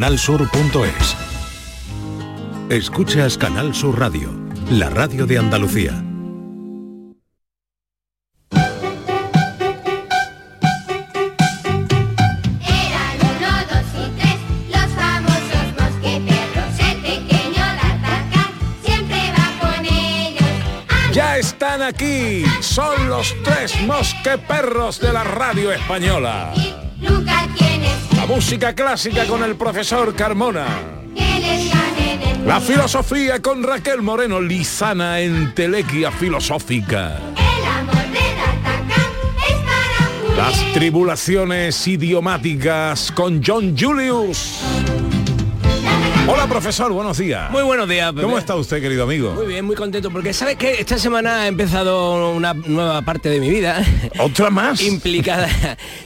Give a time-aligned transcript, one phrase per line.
[0.00, 1.14] Canalsur.es
[2.70, 4.30] Escuchas Canal Sur Radio,
[4.70, 5.92] la radio de Andalucía.
[8.50, 8.78] Eran
[13.20, 14.38] uno, dos y tres,
[14.70, 16.78] los famosos mosqueteros.
[16.78, 21.12] El pequeño D'Artagnan siempre va con ellos.
[21.12, 26.54] Ya están aquí, son los tres mosqueperros de la radio española.
[28.30, 30.64] Música clásica con el profesor Carmona.
[32.46, 37.18] La filosofía con Raquel Moreno, Lizana en Telequia Filosófica.
[37.36, 39.12] El amor de D'Artagnan
[39.48, 40.36] es para Juliet.
[40.36, 44.60] Las tribulaciones idiomáticas con John Julius.
[46.28, 47.50] Hola profesor, buenos días.
[47.50, 48.10] Muy buenos días.
[48.12, 48.22] Pepe.
[48.22, 49.32] ¿Cómo está usted, querido amigo?
[49.32, 53.40] Muy bien, muy contento porque sabes que esta semana ha empezado una nueva parte de
[53.40, 53.84] mi vida
[54.18, 54.80] ¿Otra más?
[54.82, 55.48] implicada.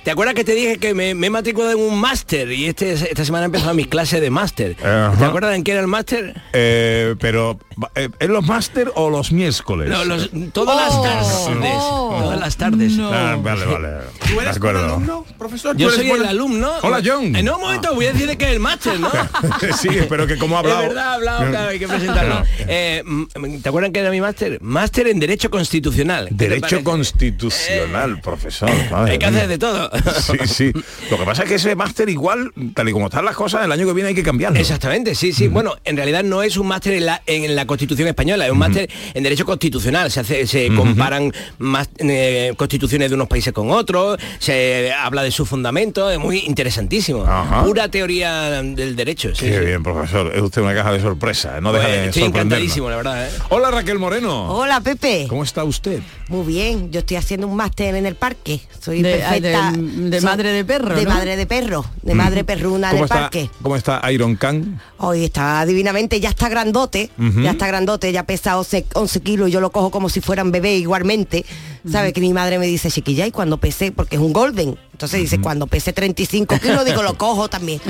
[0.02, 2.92] ¿Te acuerdas que te dije que me, me he matriculado en un máster y este,
[2.92, 4.76] esta semana he empezado mis clases de máster?
[4.82, 5.14] Ajá.
[5.18, 6.40] ¿Te acuerdas en qué era el máster?
[6.54, 7.58] Eh, pero,
[7.94, 9.90] eh, ¿en los máster o los miércoles?
[9.90, 11.44] No, los- todas las tardes.
[11.44, 12.92] Todas las tardes.
[13.00, 13.88] Ah, vale, vale.
[14.26, 15.76] ¿Tú De eres alumno, profesor?
[15.76, 16.72] Yo ¿Tú eres soy buen- el alumno.
[16.82, 17.36] Hola, John.
[17.36, 19.10] Eh, no, un momento, voy a decir de qué es el máster, ¿no?
[19.80, 20.82] sí, pero que como ha hablado.
[20.82, 22.40] Es verdad, ha hablado, claro, hay que presentarlo.
[22.40, 22.46] No.
[22.68, 24.58] Eh, mm, ¿Te acuerdan que era mi máster?
[24.60, 26.28] Máster en Derecho Constitucional.
[26.28, 28.70] ¿Qué te Derecho constitucional, profesor.
[28.90, 29.90] madre Hay que hacer de todo.
[30.24, 30.72] Sí, sí.
[31.10, 33.72] Lo que pasa es que ese máster igual, tal y como están las cosas, el
[33.72, 34.58] año que viene hay que cambiarlo.
[34.58, 35.48] Exactamente, sí, sí.
[35.48, 38.58] Bueno, en realidad no es un máster en la, en la Constitución española, es un
[38.58, 40.10] máster en Derecho Constitucional.
[40.10, 45.30] Se, hace, se comparan más eh, constituciones de unos países con otros, se habla de
[45.30, 47.24] sus fundamentos, es muy interesantísimo.
[47.24, 47.64] Ajá.
[47.64, 49.34] Pura teoría del derecho.
[49.34, 49.64] sí, Qué sí.
[49.66, 49.93] bien, profesor.
[50.02, 51.60] Es usted una caja de sorpresa.
[51.60, 52.34] No deja Pues de estoy sorprendernos.
[52.68, 53.26] encantadísimo, la verdad.
[53.26, 53.30] ¿eh?
[53.50, 54.48] Hola Raquel Moreno.
[54.52, 55.26] Hola Pepe.
[55.28, 56.00] ¿Cómo está usted?
[56.28, 58.60] Muy bien, yo estoy haciendo un máster en el parque.
[58.80, 59.68] Soy De- perfecta.
[59.68, 61.10] ah, de- de soy- madre de perro, De ¿no?
[61.10, 63.50] madre de perro, de madre perruna ¿Cómo del está, parque.
[63.62, 64.80] ¿Cómo está Iron Khan?
[64.98, 67.10] Hoy está divinamente, ya está grandote,
[67.42, 70.76] ya está grandote, ya pesa 11, 11 kilos, yo lo cojo como si fueran bebé
[70.76, 71.44] igualmente.
[71.90, 75.20] ¿Sabe que mi madre me dice, chiquilla, y cuando pese, porque es un golden, entonces
[75.20, 77.80] dice, cuando pese 35 kilos, digo, lo cojo también.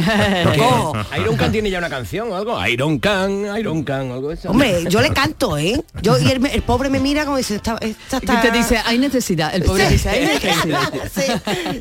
[0.45, 0.97] lo cojo.
[1.21, 2.67] Iron Can tiene ya una canción o algo.
[2.67, 4.51] Iron Can, Iron Can, algo de eso.
[4.51, 5.81] Hombre, yo le canto, ¿eh?
[6.03, 8.41] Yo, y el, el pobre me mira como dice, esta, esta está...
[8.41, 9.55] te dice, hay necesidad.
[9.55, 10.93] El pobre dice, hay necesidad.
[11.15, 11.23] sí,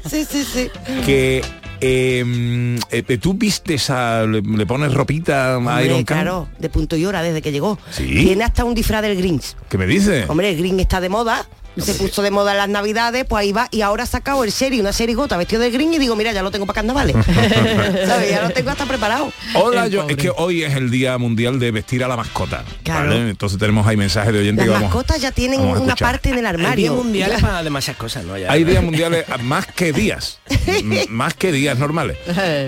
[0.09, 0.69] sí, sí, sí.
[1.05, 1.43] Que
[1.81, 6.17] eh, eh, tú vistes a, le, le pones ropita a Hombre, Iron Khan.
[6.17, 7.79] claro, de punto y hora desde que llegó.
[7.91, 8.05] ¿Sí?
[8.05, 9.55] Tiene hasta un disfraz del Grinch.
[9.69, 10.25] ¿Qué me dice?
[10.27, 11.47] Hombre, el Grinch está de moda.
[11.77, 14.51] Se puso de moda en las navidades, pues ahí va, y ahora ha sacado el
[14.51, 17.15] Sherry, una serigota vestido de Grinch y digo, mira, ya lo tengo para carnavales.
[17.25, 18.29] ¿Sabes?
[18.29, 19.31] Ya lo tengo hasta preparado.
[19.55, 20.13] Hola, El yo, pobre.
[20.13, 22.63] es que hoy es el día mundial de vestir a la mascota.
[22.83, 23.09] Claro.
[23.09, 23.29] ¿vale?
[23.29, 24.89] Entonces tenemos ahí mensajes de oyentes Las que vamos.
[24.95, 26.93] mascotas ya tienen una parte en el Hay días armario.
[26.95, 28.37] mundiales para demasiadas cosas, ¿no?
[28.37, 28.51] Ya.
[28.51, 30.39] Hay días mundiales ah, más que días.
[31.09, 32.17] Más que días normales.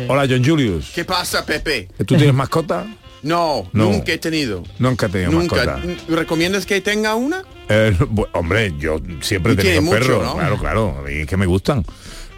[0.07, 0.91] Hola, John Julius.
[0.93, 1.89] ¿Qué pasa, Pepe?
[2.05, 2.85] ¿Tú tienes mascota?
[3.25, 3.85] No, No.
[3.85, 4.63] nunca he tenido.
[4.79, 5.55] Nunca he tenido Nunca.
[5.65, 5.81] mascota.
[6.07, 7.43] ¿Recomiendas que tenga una?
[7.67, 7.97] Eh,
[8.33, 10.23] hombre, yo siempre he tenido perros.
[10.23, 10.35] ¿no?
[10.35, 11.03] Claro, claro.
[11.09, 11.83] Y es que me gustan.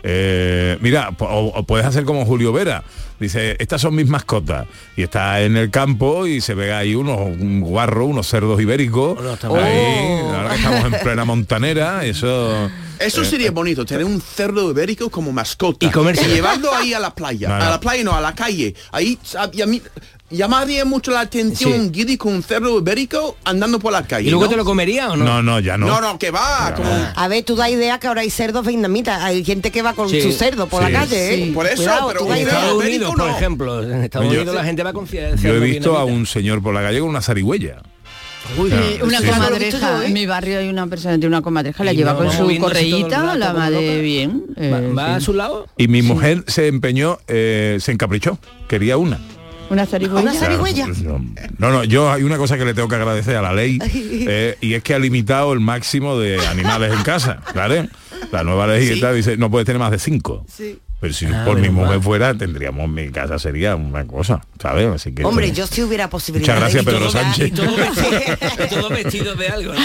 [0.03, 2.83] Eh, mira, o, o puedes hacer como Julio Vera.
[3.19, 4.67] Dice, estas son mis mascotas.
[4.95, 9.17] Y está en el campo y se ve ahí unos un guarro, unos cerdos ibéricos.
[9.43, 12.69] ahí, ahora que estamos en plena montanera, eso.
[12.99, 15.85] Eso sería bonito, tener un cerdo ibérico como mascota.
[15.85, 16.33] Y comérselo.
[16.33, 17.47] llevarlo ahí a la playa.
[17.49, 17.63] No, no.
[17.65, 18.73] A la playa no, a la calle.
[18.91, 19.81] Ahí a, y a mí,
[20.29, 21.79] llamaría mucho la atención Sí.
[21.79, 24.27] un guiri con un cerdo ibérico andando por la calle.
[24.27, 24.49] ¿Y luego ¿no?
[24.51, 25.23] te lo comería o no?
[25.25, 25.87] No, no, ya no.
[25.87, 26.73] No, no, que va.
[26.75, 29.21] Como, A ver, tú da idea que ahora hay cerdos vietnamitas.
[29.23, 30.21] Hay gente que va con Sí.
[30.21, 30.91] su cerdo por Sí.
[30.91, 31.45] la calle, ¿eh?
[31.45, 31.51] Sí.
[31.51, 32.47] Por eso, Cuidado, pero En.
[32.47, 33.29] Estados Unidos, por no.
[33.37, 35.35] ejemplo, en Estados Yo- Unidos la gente va a confiar.
[35.37, 37.81] Yo he visto a un señor por la calle con una zarigüeya.
[38.57, 38.71] Uy,
[39.03, 39.27] una sí.
[39.27, 40.05] comadreja.
[40.05, 42.31] En mi barrio hay una persona que tiene una comadreja, la Y lleva no, con
[42.31, 44.01] su correíta, rato la madre loca.
[44.01, 44.43] bien.
[44.55, 45.13] eh, ¿Va, va sí.
[45.15, 45.67] a su lado?
[45.77, 48.39] Y mi mujer se empeñó, eh, se encaprichó.
[48.67, 49.19] Quería una.
[49.69, 50.21] Una zarigüeya.
[50.21, 50.85] Una zarigüeya.
[50.85, 51.21] Claro,
[51.57, 54.57] No, no, yo hay una cosa que le tengo que agradecer a la ley eh,
[54.61, 57.89] y es que ha limitado el máximo de animales en casa, ¿vale?
[58.31, 60.45] La nueva ley tal dice no puedes tener más de cinco.
[60.99, 62.01] Pero si Ah, por mi mujer mal.
[62.01, 64.87] fuera, tendríamos mi casa sería una cosa, ¿sabes?
[64.87, 66.55] Así que Hombre, pues, yo si hubiera posibilidad.
[66.55, 67.47] Muchas gracias, de- Pedro Sánchez.
[67.47, 69.73] Y todo vestido, todo vestido de algo.
[69.73, 69.79] ¿no?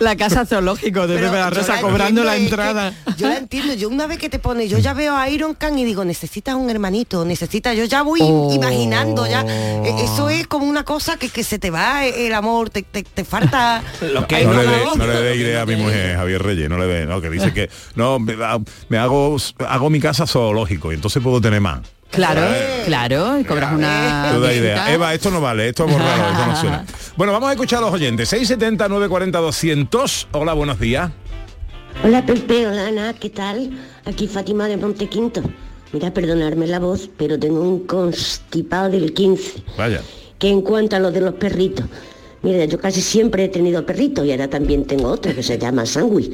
[0.00, 2.92] La casa zoológico de Pepe Rosa cobrando la es que entrada.
[3.16, 5.78] Yo la entiendo, yo una vez que te pone, yo ya veo a Iron Can
[5.78, 8.52] y digo, necesitas un hermanito, necesitas, yo ya voy Oh.
[8.52, 9.40] imaginando ya.
[9.42, 12.82] E- Eso es como una cosa que, que se te va eh, el amor, te,
[12.82, 13.82] te, te falta.
[14.12, 16.68] Lo que no, no, le dé, no, le dé idea a mi mujer, Javier Reyes,
[16.68, 18.36] no le dé, no, que dice que no, me,
[18.90, 19.36] me hago
[19.66, 21.80] hago mi casa zoológico y entonces puedo tener más.
[22.10, 22.42] Claro,
[22.86, 24.30] claro, y cobras una.
[24.32, 24.92] Toda idea.
[24.92, 26.86] Eva, esto no vale, esto es borrado, esto no suena.
[27.16, 28.28] Bueno, vamos a escuchar a los oyentes.
[28.30, 30.28] 670 940 200.
[30.32, 31.10] Hola, buenos días.
[32.02, 33.70] Hola Pepe, hola Ana, ¿qué tal?
[34.06, 35.42] Aquí Fátima de Montequinto.
[35.92, 39.62] Mira, perdonarme la voz, pero tengo un constipado del 15.
[39.76, 40.00] Vaya.
[40.38, 41.84] Que en cuanto a lo de los perritos,
[42.42, 45.84] mira, yo casi siempre he tenido perritos y ahora también tengo otro que se llama
[45.84, 46.32] Sandwich.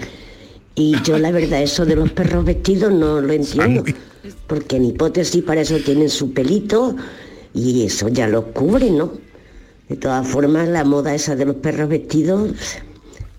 [0.76, 3.82] Y yo la verdad eso de los perros vestidos no lo entiendo.
[4.46, 6.94] Porque en hipótesis para eso tienen su pelito
[7.54, 9.12] y eso ya los cubre, ¿no?
[9.88, 12.50] De todas formas, la moda esa de los perros vestidos,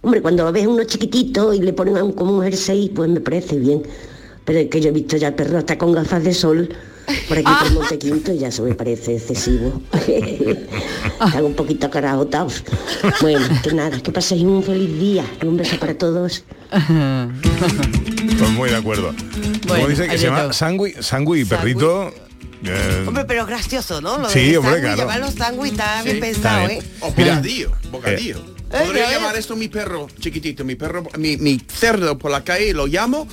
[0.02, 3.10] hombre, cuando lo ves uno chiquitito y le ponen a un- como un jersey, pues
[3.10, 3.84] me parece bien.
[4.46, 6.70] Pero es que yo he visto ya perros hasta con gafas de sol
[7.28, 9.82] por aquí por Montequinto y ya eso me parece excesivo.
[11.26, 12.64] Están un poquito carajotados.
[13.22, 16.44] Bueno, que nada, que paséis un feliz día un beso para todos.
[16.70, 19.14] Pues muy de acuerdo.
[19.16, 20.54] Como Bueno, dice que se de llama.
[20.54, 22.14] Sangui, Sangui y perrito.
[22.64, 24.18] eh, Hombre, pero es gracioso, ¿no?
[24.18, 24.98] Lo de Sí, hombre, sándwich, claro.
[24.98, 26.22] Llamarlo sándwich está bien Sí.
[26.22, 26.82] pensado, Está bien.
[26.84, 26.88] ¿eh?
[27.02, 28.38] O bocadillo, bocadillo.
[28.38, 32.74] Eh, Podría llamar esto mi perro chiquitito, mi perro, mi, mi cerdo por la calle,
[32.74, 33.26] lo llamo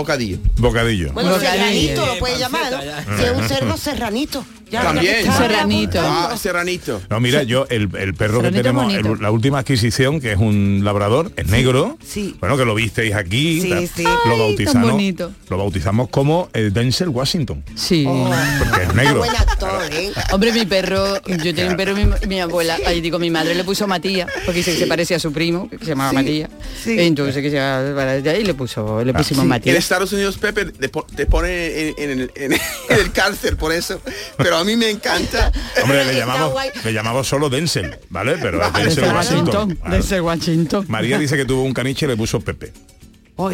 [0.00, 0.38] bocadillo.
[0.58, 1.12] bocadillo.
[1.12, 1.52] Bueno, Bocadillo.
[1.52, 2.72] serranito lo puede llamar,
[3.06, 3.16] ¿no?
[3.18, 4.44] Si es un cerdo serranito.
[4.70, 5.24] Ya, También.
[5.24, 6.00] ya Serranito.
[6.02, 7.00] Ah, serranito.
[7.10, 10.80] No, mira, yo, el, el perro que tenemos, el- la última adquisición, que es un
[10.84, 11.98] labrador, es negro.
[12.06, 12.36] Sí.
[12.40, 13.60] Bueno, que lo visteis aquí.
[13.60, 14.04] Sí, sí.
[14.04, 15.02] Lo bautizamos.
[15.48, 17.64] Lo bautizamos como el Denzel Washington.
[17.74, 18.06] Sí.
[18.06, 19.18] Porque es negro.
[19.18, 20.12] buen actor, ¿eh?
[20.32, 23.64] Hombre, mi perro, yo tenía un perro, mi, mi abuela, ahí digo, mi madre le
[23.64, 26.50] puso Matías, porque dice que se parecía a su primo, que se llamaba Matías.
[26.82, 26.96] sí.
[27.00, 29.76] Entonces que se llamaba, y le puso, le pusimos En Matías.
[29.76, 34.00] Estados Unidos, Pepe, te, po- te pone en, en el, en el cárcel por eso.
[34.36, 35.50] Pero a mí me encanta.
[35.82, 36.52] Hombre, le llamamos,
[36.84, 38.36] le llamamos solo Denzel, ¿vale?
[38.40, 39.16] Pero Denzel Washington.
[39.16, 39.94] Washington, Claro.
[39.94, 40.84] de ese Washington.
[40.88, 42.72] María dice que tuvo un caniche y le puso Pepe.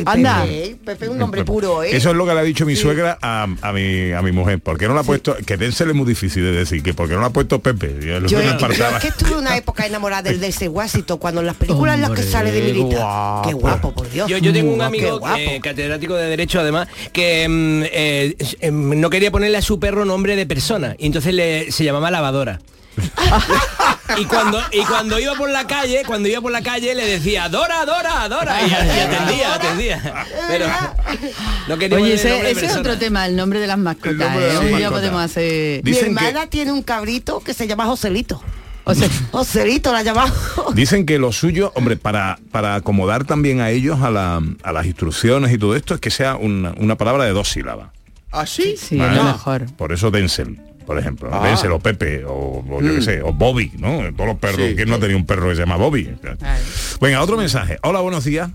[0.07, 0.43] Anda.
[0.43, 0.77] Pepe.
[0.85, 1.97] Pepe es un hombre puro, ¿eh?
[1.97, 4.61] Eso es lo que le ha dicho mi suegra a, a mi, a mi mujer.
[4.61, 5.37] ¿Por qué no le ha puesto?
[5.47, 7.97] Que Denzel es muy difícil de decir, que porque no le ha puesto Pepe.
[8.27, 11.95] Yo, es que estuve una época enamorada del de ese Washington cuando en las películas
[11.97, 12.99] en las que sale de militar.
[13.01, 13.49] guapo.
[13.49, 14.29] Qué guapo, por Dios.
[14.29, 15.37] Yo, yo tengo un amigo guapo.
[15.37, 20.05] eh, catedrático de Derecho, además, que mm, eh, em, no quería ponerle a su perro
[20.05, 22.61] nombre de persona y entonces le, se llamaba lavadora.
[24.19, 27.49] y cuando y cuando iba por la calle, cuando iba por la calle le decía
[27.49, 30.27] Dora, Dora, Dora y, y atendía, atendía.
[30.49, 30.67] Pero
[31.69, 34.17] no quería Oye, ese, ese es otro tema, el nombre de las mascotas.
[34.17, 34.55] Nombre de ¿eh?
[34.55, 34.93] las día mascotas.
[34.93, 35.85] podemos hacer...
[35.85, 38.43] Mi que- hermana tiene un cabrito que se llama Joselito.
[38.85, 40.37] O sea, Joselito la llamamos.
[40.75, 44.87] Dicen que lo suyo, hombre, para, para acomodar también a ellos a, la- a las
[44.87, 47.89] instrucciones y todo esto, es que sea una, una palabra de dos sílabas.
[48.31, 48.77] ¿Así?
[48.77, 49.13] sí, ¿vale?
[49.13, 49.67] es lo mejor.
[49.77, 51.29] Por eso Denzel, por ejemplo.
[51.33, 51.47] Ah.
[51.47, 54.03] Denzel o Pepe, o, o yo qué sé, o Bobby, ¿no?
[54.15, 54.61] Todos los perros.
[54.69, 54.75] Sí.
[54.77, 56.17] ¿Quién no tenía un perro que se llama Bobby?
[57.01, 57.79] Venga, otro mensaje.
[57.83, 58.51] Hola, buenos días.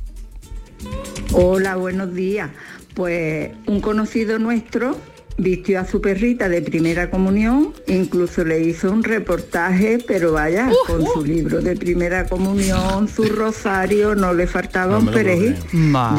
[1.33, 2.49] Hola, buenos días.
[2.93, 4.97] Pues un conocido nuestro
[5.37, 11.03] vistió a su perrita de primera comunión, incluso le hizo un reportaje, pero vaya, con
[11.07, 15.55] su libro de primera comunión, su rosario, no le faltaba un perejil.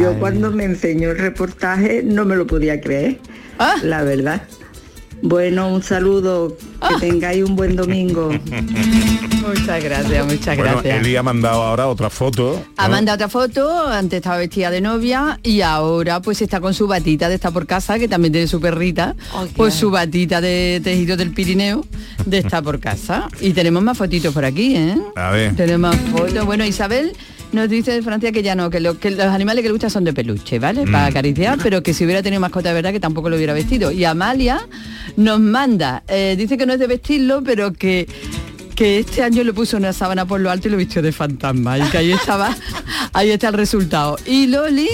[0.01, 3.19] Yo cuando me enseñó el reportaje no me lo podía creer,
[3.59, 3.75] Ah.
[3.83, 4.43] la verdad.
[5.23, 6.57] Bueno, un saludo,
[6.89, 8.31] que tengáis un buen domingo.
[9.47, 11.01] Muchas gracias, muchas Bueno, gracias.
[11.01, 12.65] Eli ha mandado ahora otra foto.
[12.77, 16.87] Ha mandado otra foto, antes estaba vestida de novia y ahora pues está con su
[16.87, 20.81] batita de estar por casa, que también tiene su perrita, qué pues su batita de
[20.83, 21.85] tejido del Pirineo
[22.27, 23.29] de estar por casa.
[23.41, 24.97] Y tenemos más fotitos por aquí, ¿eh?
[25.15, 25.55] A ver.
[25.55, 26.45] Tenemos más fotos.
[26.45, 27.13] Bueno, Isabel
[27.53, 29.91] nos dice de Francia que ya no, que, lo- que los animales que le gustan
[29.91, 30.85] son de peluche, ¿vale?
[30.85, 33.91] Para acariciar, pero que si hubiera tenido mascota de verdad que tampoco lo hubiera vestido.
[33.93, 34.67] Y Amalia
[35.17, 38.09] nos manda, eh, dice que no es de vestirlo, pero que
[38.75, 41.79] que este año le puso una sábana por lo alto y lo vistió de fantasma
[41.79, 42.57] y que ahí estaba
[43.13, 44.89] ahí está el resultado y Loli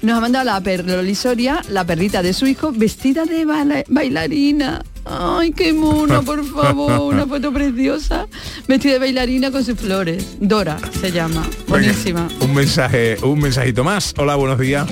[0.00, 3.44] nos ha mandado la per Loli Soria, la perrita de su hijo vestida de
[3.88, 8.26] bailarina ay qué mono por favor una foto preciosa
[8.68, 13.84] vestida de bailarina con sus flores Dora se llama buenísima Venga, un mensaje, un mensajito
[13.84, 14.14] más.
[14.18, 14.86] Hola, buenos días.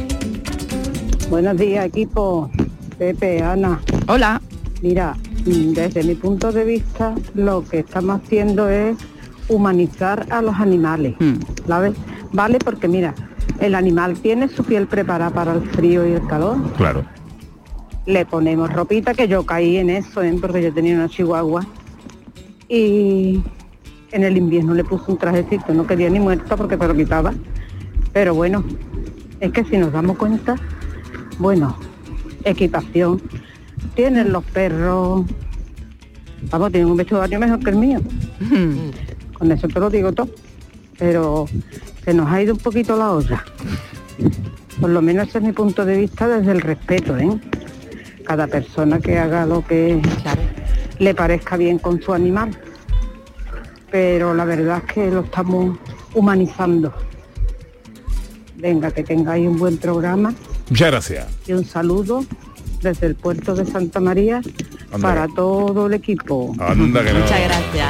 [1.31, 2.50] Buenos días, equipo.
[2.99, 3.81] Pepe, Ana.
[4.07, 4.41] hola
[4.83, 8.97] Mira, mm, desde mi punto de vista, lo que estamos haciendo es
[9.49, 11.35] humanizar a los animales, Mm.
[11.67, 11.95] ¿sabes?
[12.33, 13.15] Vale, porque mira,
[13.61, 16.59] el animal tiene su piel preparada para el frío y el calor.
[16.77, 17.05] Claro.
[18.09, 20.35] Le ponemos ropita, que yo caí en eso, ¿eh?
[20.41, 21.67] porque yo tenía una chihuahua.
[22.67, 23.43] Y
[24.12, 27.35] en el invierno le puse un trajecito, no quería ni muerta porque te lo quitaba.
[28.15, 28.65] Pero bueno,
[29.41, 30.57] es que si nos damos cuenta,
[31.38, 31.77] bueno,
[32.45, 33.21] equipación.
[33.95, 35.27] Tienen los perros,
[36.50, 38.00] vamos, tienen un vestuario mejor que el mío.
[39.38, 40.31] Con eso te lo digo todo.
[40.99, 41.45] Pero
[42.07, 43.45] se nos ha ido un poquito la olla.
[44.81, 47.38] Por lo menos ese es mi punto de vista desde el respeto, ¿eh?
[48.28, 50.00] Cada persona que haga lo que
[50.99, 52.50] le parezca bien con su animal.
[53.90, 55.78] Pero la verdad es que lo estamos
[56.12, 56.92] humanizando.
[58.56, 60.35] Venga, que tengáis un buen programa
[60.68, 61.26] Muchas gracias.
[61.47, 62.23] y un saludo
[62.80, 64.40] desde el puerto de Santa María
[64.92, 64.99] Anda.
[65.08, 66.54] para todo el equipo.
[66.58, 67.20] Anda que no.
[67.20, 67.88] Muchas gracias.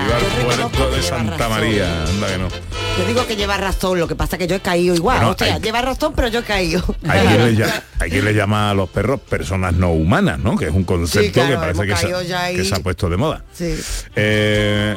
[0.59, 1.51] Yo puerto de Santa razón.
[1.51, 2.05] María.
[2.05, 2.49] Anda que no.
[2.49, 5.19] Yo digo que lleva razón, lo que pasa es que yo he caído igual.
[5.19, 6.83] Bueno, o sea, hay- lleva razón, pero yo he caído.
[7.09, 10.57] Hay quien, le llama, hay quien le llama a los perros personas no humanas, ¿no?
[10.57, 12.57] Que es un concepto Sí, claro, que parece que se, caído ya ahí.
[12.57, 13.45] que se ha puesto de moda.
[13.53, 13.75] Sí.
[14.17, 14.97] Eh,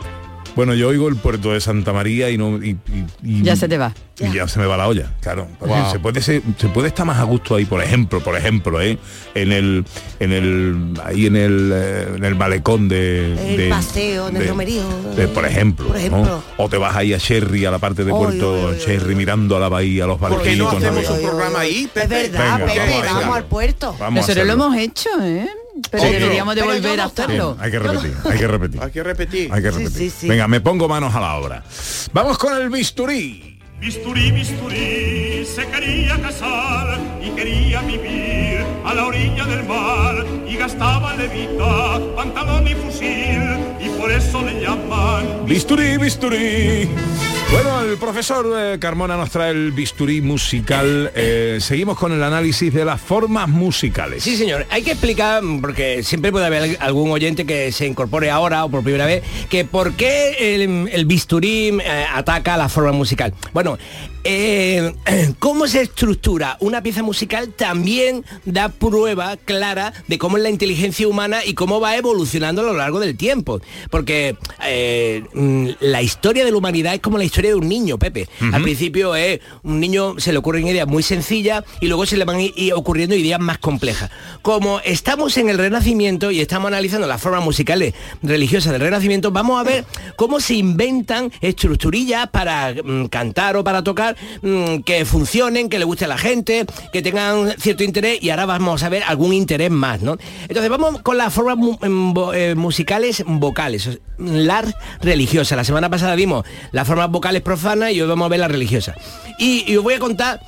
[0.55, 3.67] bueno, yo oigo el puerto de Santa María y no y, y- y- Ya se
[3.67, 3.93] te va.
[4.19, 5.47] y ya se me va la olla, claro.
[5.59, 5.91] Wow.
[5.91, 8.97] Se puede ser- se puede estar más a gusto ahí, por ejemplo, por ejemplo, ¿eh?
[9.33, 9.85] en el
[10.19, 14.35] en el ahí en el eh, en el malecón de, En el de- paseo, en
[14.37, 14.83] el de- romerío.
[15.15, 15.99] de- por ejemplo, Por ¿no?
[16.01, 16.43] ejemplo.
[16.57, 19.09] o te vas ahí a Cherry a la parte de Oy, Puerto oy, oy, Cherry
[19.09, 19.15] oy.
[19.15, 20.91] mirando a la bahía, a los ¿Por qué no barquitos.
[20.93, 22.07] hacemos un programa ahí, Es Pepe?
[22.29, 23.95] verdad, Venga, Pepe, vamos al puerto.
[23.99, 25.47] Vamos lo hemos hecho, ¿eh?
[25.91, 27.57] Pero Sí, deberíamos de volver no a hacerlo.
[27.59, 28.81] Hay que repetir, hay que repetir.
[28.81, 29.53] Hay que repetir.
[29.53, 29.91] Hay que repetir.
[29.91, 30.27] sí, sí.
[30.29, 31.63] Venga, me pongo manos a la obra.
[32.13, 33.59] Vamos con el bisturí.
[33.81, 41.15] Bisturí, bisturí, se quería casar y quería vivir a la orilla del mar y gastaba
[41.15, 46.89] levita, pantalón y fusil y por eso le llaman Bisturí, bisturí.
[47.51, 51.11] Bueno, el profesor eh, Carmona nos trae el bisturí musical.
[51.13, 54.23] Eh, seguimos con el análisis de las formas musicales.
[54.23, 54.65] Sí, señor.
[54.69, 58.69] Hay que explicar, mm, porque siempre puede haber algún oyente que se incorpore ahora o
[58.69, 63.33] por primera vez, que por qué el, el bisturí eh, ataca la forma musical.
[63.53, 63.77] Bueno,
[65.39, 71.07] cómo se estructura una pieza musical también da prueba clara de cómo es la inteligencia
[71.07, 73.59] humana y cómo va evolucionando a lo largo del tiempo.
[73.89, 74.37] Porque
[75.33, 78.27] mm, la historia de la humanidad es como la historia de un niño, Pepe.
[78.53, 82.25] Al principio es un niño se le ocurren ideas muy sencillas y luego se le
[82.25, 84.09] van i- i- ocurriendo ideas más complejas.
[84.41, 89.59] Como estamos en el Renacimiento y estamos analizando las formas musicales religiosas del Renacimiento, vamos
[89.59, 95.69] a ver cómo se inventan estructurillas para mm, cantar o para tocar mm, que funcionen,
[95.69, 99.03] que le guste a la gente, que tengan cierto interés y ahora vamos a ver
[99.03, 100.17] algún interés más, ¿no?
[100.47, 104.65] Entonces vamos con las formas mu- em, eh, musicales vocales, las
[105.01, 105.55] religiosas.
[105.55, 108.97] La semana pasada vimos las formas vocales profanas y hoy vamos a ver las religiosas.
[109.39, 110.41] Y, y os voy a contar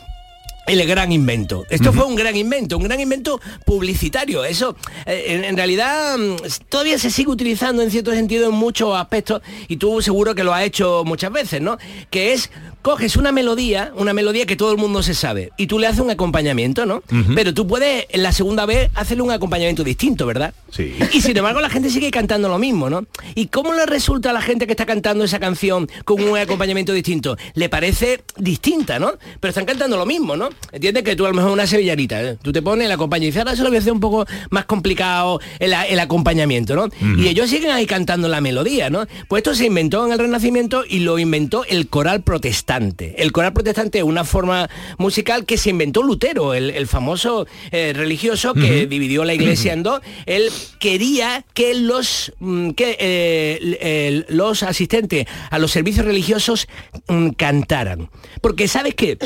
[0.65, 1.65] el gran invento.
[1.69, 4.45] Esto fue un gran invento, un gran invento publicitario.
[4.45, 4.75] Eso,
[5.05, 6.35] eh, en, en realidad, mm,
[6.69, 10.53] todavía se sigue utilizando en cierto sentido en muchos aspectos y tú seguro que lo
[10.53, 11.77] has hecho muchas veces, ¿no?
[12.09, 12.49] Que es,
[12.83, 16.01] coges una melodía, una melodía que todo el mundo se sabe y tú le haces
[16.01, 17.01] un acompañamiento, ¿no?
[17.33, 20.53] Pero tú puedes, en la segunda vez, hacerle un acompañamiento distinto, ¿verdad?
[20.69, 20.93] Sí.
[21.13, 23.05] Y sin embargo la gente sigue cantando lo mismo, ¿no?
[23.35, 26.91] ¿Y cómo le resulta a la gente que está cantando esa canción con un acompañamiento
[26.91, 27.37] distinto?
[27.53, 29.13] Le parece distinta, ¿no?
[29.39, 30.49] Pero están cantando lo mismo, ¿no?
[30.73, 32.37] Entiendes que tú a lo mejor una sevillanita, ¿eh?
[32.41, 34.25] tú te pones, la acompañas y dices, ahora se lo voy a hacer un poco
[34.49, 36.89] más complicado el, el acompañamiento, ¿no?
[37.17, 39.05] Y ellos siguen ahí cantando la melodía, ¿no?
[39.29, 42.72] Pues esto se inventó en el Renacimiento y lo inventó el coral protestante.
[43.17, 47.93] El coral protestante es una forma musical que se inventó Lutero, el, el famoso eh,
[47.95, 50.01] religioso que dividió la iglesia en dos.
[50.25, 50.49] Él
[50.79, 56.67] quería que los, mm, que, eh, eh, los asistentes a los servicios religiosos
[57.07, 58.09] mm, cantaran.
[58.41, 59.17] Porque sabes que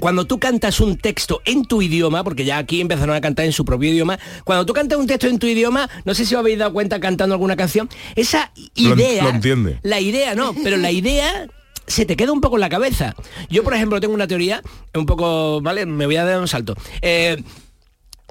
[0.00, 3.52] cuando tú cantas un texto en tu idioma, porque ya aquí empezaron a cantar en
[3.52, 6.40] su propio idioma, cuando tú cantas un texto en tu idioma, no sé si os
[6.40, 9.24] habéis dado cuenta cantando alguna canción, esa Lo idea...
[9.24, 9.78] lo entiende.
[9.82, 11.48] La idea no, pero la idea
[11.88, 13.14] se te queda un poco en la cabeza.
[13.50, 14.62] Yo, por ejemplo, tengo una teoría,
[14.94, 15.86] un poco, ¿vale?
[15.86, 16.74] Me voy a dar un salto.
[17.02, 17.42] Eh,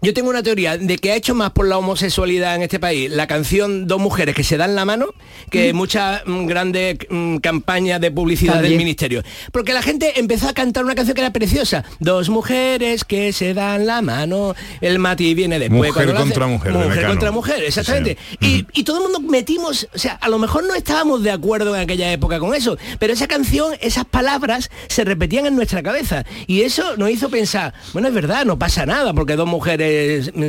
[0.02, 3.10] yo tengo una teoría de que ha hecho más por la homosexualidad en este país
[3.10, 5.08] la canción Dos mujeres que se dan la mano
[5.50, 9.24] que muchas mm, grandes mm, campañas de publicidad del ministerio.
[9.52, 11.84] Porque la gente empezó a cantar una canción que era preciosa.
[12.00, 15.92] Dos mujeres que se dan la mano, el mati viene después.
[15.92, 18.18] Mujer lo hace- contra mujer, de Mujer contra mujer, exactamente.
[18.42, 21.74] y, y todo el mundo metimos, o sea, a lo mejor no estábamos de acuerdo
[21.76, 26.26] en aquella época con eso, pero esa canción, esas palabras se repetían en nuestra cabeza.
[26.46, 29.87] Y eso nos hizo pensar, bueno, es verdad, no pasa nada, porque dos mujeres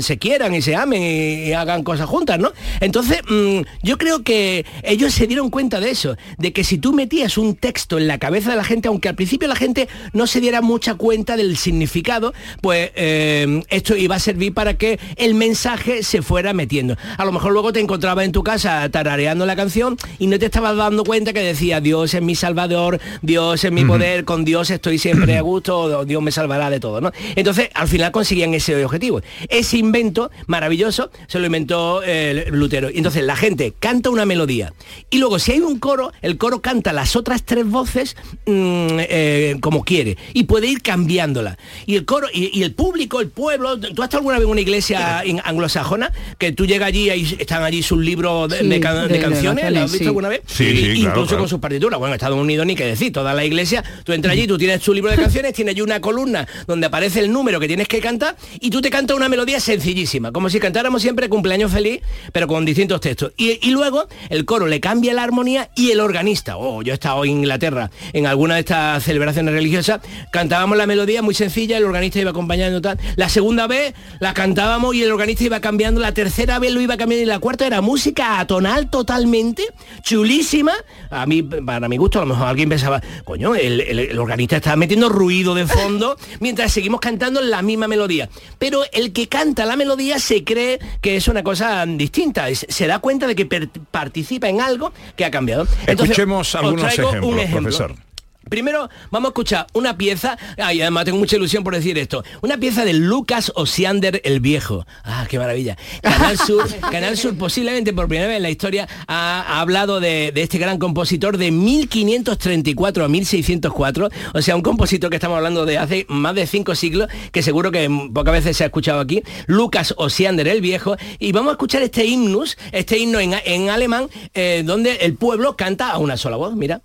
[0.01, 2.53] se quieran y se amen y, y hagan cosas juntas, ¿no?
[2.81, 6.93] Entonces, mm, yo creo que ellos se dieron cuenta de eso, de que si tú
[6.93, 10.27] metías un texto en la cabeza de la gente, aunque al principio la gente no
[10.27, 15.35] se diera mucha cuenta del significado, pues eh, esto iba a servir para que el
[15.35, 16.97] mensaje se fuera metiendo.
[17.17, 20.47] A lo mejor luego te encontrabas en tu casa tarareando la canción y no te
[20.47, 24.71] estabas dando cuenta que decía Dios es mi salvador, Dios es mi poder, con Dios
[24.71, 27.13] estoy siempre a gusto, Dios me salvará de todo, ¿no?
[27.37, 29.21] Entonces, al final conseguían ese objetivo.
[29.49, 32.91] Ese invento maravilloso se lo inventó eh, Lutero.
[32.91, 34.73] Y entonces la gente canta una melodía
[35.11, 38.17] y luego si hay un coro, el coro canta las otras tres voces
[38.47, 41.59] mm, eh, como quiere y puede ir cambiándola.
[41.87, 44.51] Y el coro y, y el público, el pueblo, ¿tú has estado alguna vez en
[44.51, 48.81] una iglesia anglosajona que tú llegas allí y están allí sus libros de, Sí, de
[48.81, 49.73] can- de de- de canciones?
[49.73, 50.07] ¿Lo has visto sí.
[50.07, 50.43] alguna vez?
[50.47, 51.39] Sí, Y- sí, claro, incluso claro.
[51.43, 51.99] con sus partituras.
[51.99, 54.93] Bueno, Estados Unidos ni que decir, toda la iglesia, tú entras allí, tú tienes tu
[54.95, 58.37] libro de canciones, tienes allí una columna donde aparece el número que tienes que cantar
[58.61, 62.01] y tú te cantas una melodía sencillísima, como si cantáramos siempre cumpleaños feliz,
[62.33, 63.33] pero con distintos textos.
[63.37, 66.95] Y, y luego el coro le cambia la armonía y el organista, oh, yo he
[66.95, 70.01] estado en Inglaterra en alguna de estas celebraciones religiosas,
[70.33, 72.99] cantábamos la melodía muy sencilla, el organista iba acompañando tal.
[73.17, 76.97] La segunda vez la cantábamos y el organista iba cambiando, la tercera vez lo iba
[76.97, 79.65] cambiando y la cuarta era música atonal totalmente,
[80.03, 80.73] chulísima.
[81.11, 84.57] A mí, para mi gusto, a lo mejor alguien pensaba, coño, el, el- el organista
[84.57, 88.29] está metiendo ruido de fondo mientras seguimos cantando la misma melodía.
[88.59, 92.99] Pero el que canta la melodía se cree que es una cosa distinta, se da
[92.99, 93.47] cuenta de que
[93.91, 95.67] participa en algo que ha cambiado.
[95.87, 97.63] Escuchemos os algunos ejemplos, un ejemplo.
[97.63, 98.08] profesor.
[98.49, 102.59] Primero vamos a escuchar una pieza, ay, además tengo mucha ilusión por decir esto, una
[102.59, 104.87] pieza de Lucas Osiander el Viejo.
[105.05, 105.77] Ah, qué maravilla.
[106.03, 110.33] Canal Sur, Canal Sur posiblemente por primera vez en la historia ha, ha hablado de,
[110.33, 115.67] de este gran compositor de 1534 a 1604, o sea, un compositor que estamos hablando
[115.67, 119.23] de hace más de cinco siglos, que seguro que pocas veces se ha escuchado aquí,
[119.47, 124.09] Lucas Osiander el Viejo, y vamos a escuchar este himnus, este himno en, en alemán,
[124.35, 126.83] eh, donde el pueblo canta a una sola voz, mira.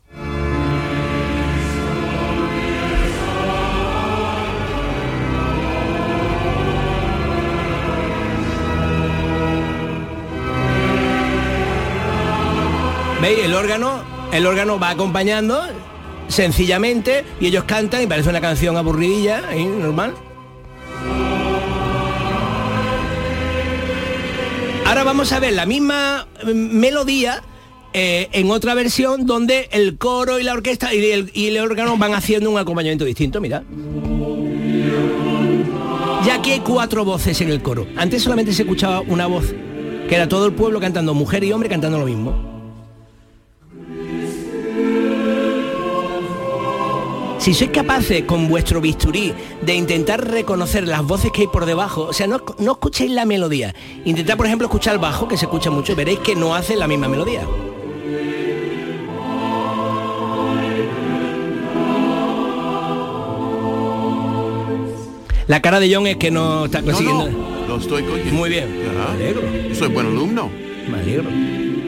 [13.23, 14.03] El órgano,
[14.33, 15.61] el órgano va acompañando
[16.27, 19.65] sencillamente y ellos cantan y parece una canción aburridilla, ¿eh?
[19.65, 20.13] normal.
[24.85, 27.41] Ahora vamos a ver la misma mm, melodía
[27.93, 32.51] eh, en otra versión donde el coro y la orquesta y el órgano van haciendo
[32.51, 33.63] un acompañamiento distinto, mira.
[36.25, 37.87] Ya que hay cuatro voces en el coro.
[37.95, 39.45] Antes solamente se escuchaba una voz,
[40.09, 42.52] que era todo el pueblo cantando, mujer y hombre cantando lo mismo.
[47.43, 52.03] Si sois capaces con vuestro bisturí de intentar reconocer las voces que hay por debajo,
[52.03, 53.75] o sea, no, no escuchéis la melodía.
[54.05, 56.87] Intentad, por ejemplo, escuchar el bajo, que se escucha mucho, veréis que no hace la
[56.87, 57.41] misma melodía.
[65.47, 67.29] La cara de John es que no está consiguiendo.
[67.29, 68.35] no, lo estoy cogiendo.
[68.35, 68.69] Muy bien.
[68.71, 69.41] Me alegro.
[69.75, 70.49] Soy buen alumno.
[70.89, 71.29] Me alegro.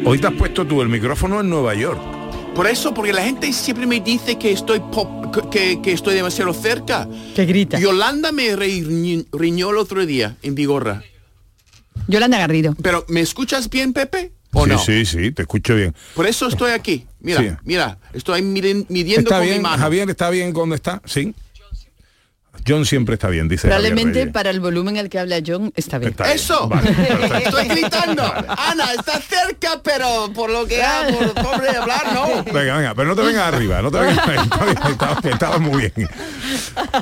[0.04, 2.15] Hoy te has puesto tú el micrófono en Nueva York.
[2.56, 6.54] Por eso, porque la gente siempre me dice que estoy pop- que, que estoy demasiado
[6.54, 7.08] cerca.
[7.36, 7.78] Que grita.
[7.80, 11.04] Yolanda me riñ- riñó el otro día en Vigorra.
[12.08, 12.76] Yolanda Garrido.
[12.82, 14.32] Pero, ¿me escuchas bien, Pepe?
[14.54, 14.80] ¿O sí, no?
[14.80, 15.94] sí, sí, te escucho bien.
[16.14, 17.06] Por eso estoy aquí.
[17.20, 17.50] Mira, Sí.
[17.66, 19.78] mira, estoy midiendo ¿Está con mi bien, mano.
[19.78, 20.10] Javier?
[20.10, 21.02] ¿Está bien donde está?
[21.04, 21.34] Sí.
[22.68, 26.12] John siempre está bien, dice Probablemente para el volumen al que habla John está bien.
[26.12, 26.36] Está bien.
[26.36, 26.68] ¡Eso!
[26.68, 26.90] Vale.
[27.44, 28.24] Estoy gritando.
[28.24, 32.44] Ana, está cerca, pero por lo que ha, por pobre hablar, no.
[32.46, 34.18] Venga, venga, pero no te vengas arriba, no te vengas
[34.90, 36.10] estaba, estaba muy bien.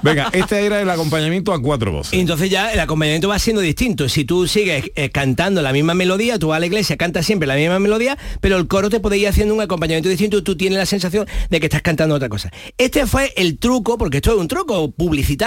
[0.01, 2.13] Venga, este era el acompañamiento a cuatro voces.
[2.13, 4.09] Y entonces ya el acompañamiento va siendo distinto.
[4.09, 7.47] Si tú sigues eh, cantando la misma melodía, tú vas a la iglesia, cantas siempre
[7.47, 10.55] la misma melodía, pero el coro te puede ir haciendo un acompañamiento distinto y tú
[10.57, 12.51] tienes la sensación de que estás cantando otra cosa.
[12.77, 15.42] Este fue el truco, porque esto es un truco publicitario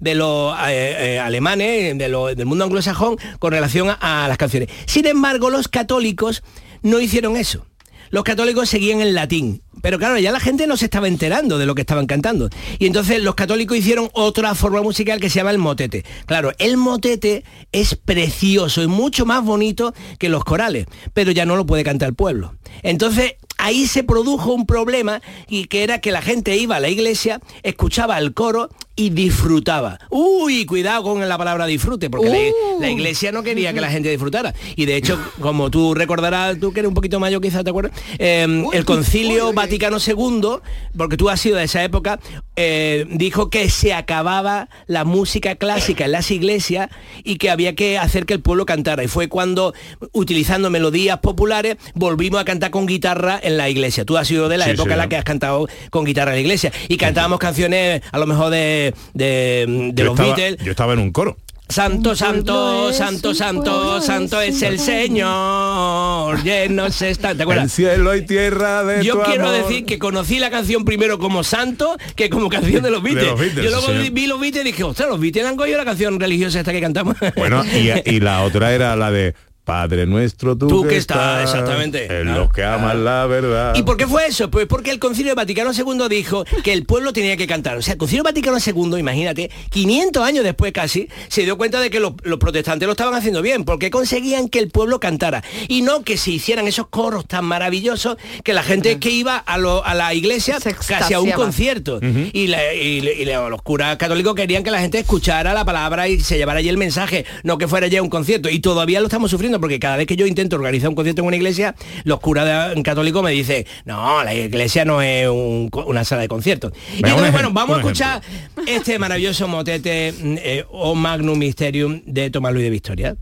[0.00, 4.68] de los eh, eh, alemanes, de lo- del mundo anglosajón, con relación a, las canciones.
[4.86, 6.42] Sin embargo, los católicos
[6.82, 7.66] no hicieron eso.
[8.10, 11.66] Los católicos seguían en latín, pero claro, ya la gente no se estaba enterando de
[11.66, 12.48] lo que estaban cantando.
[12.78, 16.04] Y entonces los católicos hicieron otra forma musical que se llama el motete.
[16.24, 21.56] Claro, el motete es precioso, es mucho más bonito que los corales, pero ya no
[21.56, 22.54] lo puede cantar el pueblo.
[22.84, 26.88] Entonces ahí se produjo un problema y que era que la gente iba a la
[26.88, 29.98] iglesia, escuchaba el coro y disfrutaba.
[30.10, 32.80] Uy, cuidado con la palabra disfrute, porque la, Uh.
[32.80, 34.54] la iglesia no quería que la gente disfrutara.
[34.74, 37.92] Y de hecho, como tú recordarás, tú que eres un poquito mayor quizás, ¿te acuerdas?
[38.18, 40.60] Eh, el concilio Vaticano II,
[40.96, 42.18] porque tú has sido de esa época,
[42.56, 46.88] eh, dijo que se acababa la música clásica en las iglesias
[47.22, 49.04] y que había que hacer que el pueblo cantara.
[49.04, 49.74] Y fue cuando,
[50.12, 54.04] utilizando melodías populares, volvimos a cantar con guitarra en la iglesia.
[54.04, 56.36] Tú has sido de la Sí, época en la que has cantado con guitarra en
[56.36, 56.72] la iglesia.
[56.88, 60.64] Y cantábamos canciones a lo mejor de, de, los estaba, Beatles.
[60.64, 61.36] yo estaba en un coro.
[61.68, 64.78] Santo, santo, santo, santo, santo es el.
[64.78, 66.42] Señor.
[66.44, 67.28] Llenos está.
[67.30, 67.72] ¿Te El acuerdas?
[67.72, 69.62] cielo y tierra de Yo tu quiero amor.
[69.64, 73.30] decir que conocí la canción primero como santo que como canción de los De Beatles.
[73.30, 75.78] los Beatles, Yo luego sí, vi, los Beatles y dije, ostras, los Beatles han cogido
[75.78, 77.16] la canción religiosa esta que cantamos.
[77.36, 79.34] Bueno, y, y la otra era la de
[79.66, 82.04] Padre nuestro, tú, Tú que que estás, exactamente.
[82.04, 83.74] En Claro, los que aman la verdad.
[83.74, 84.48] ¿Y por qué fue eso?
[84.48, 87.76] Pues porque el Concilio Vaticano II dijo que el pueblo tenía que cantar.
[87.76, 91.90] O sea, el Concilio Vaticano II, imagínate, 500 años después casi, se dio cuenta de
[91.90, 95.42] que los, los protestantes lo estaban haciendo bien, porque conseguían que el pueblo cantara.
[95.66, 99.58] Y no que se hicieran esos coros tan maravillosos que la gente que iba a,
[99.58, 101.98] lo- a la iglesia casi a un concierto.
[102.32, 106.20] y, la- y- y los curas católicos querían que la gente escuchara la palabra y
[106.20, 108.48] se llevara allí el mensaje, no que fuera ya un concierto.
[108.48, 111.28] Y todavía lo estamos sufriendo porque cada vez que yo intento organizar un concierto en
[111.28, 116.22] una iglesia, los curas católicos me dicen, no, la iglesia no es un una sala
[116.22, 116.72] de conciertos.
[116.94, 118.22] Y entonces, bueno, vamos a escuchar
[118.66, 123.16] este maravilloso motete mm, eh, O Magnum Mysterium de Tomás Luis de Victoria.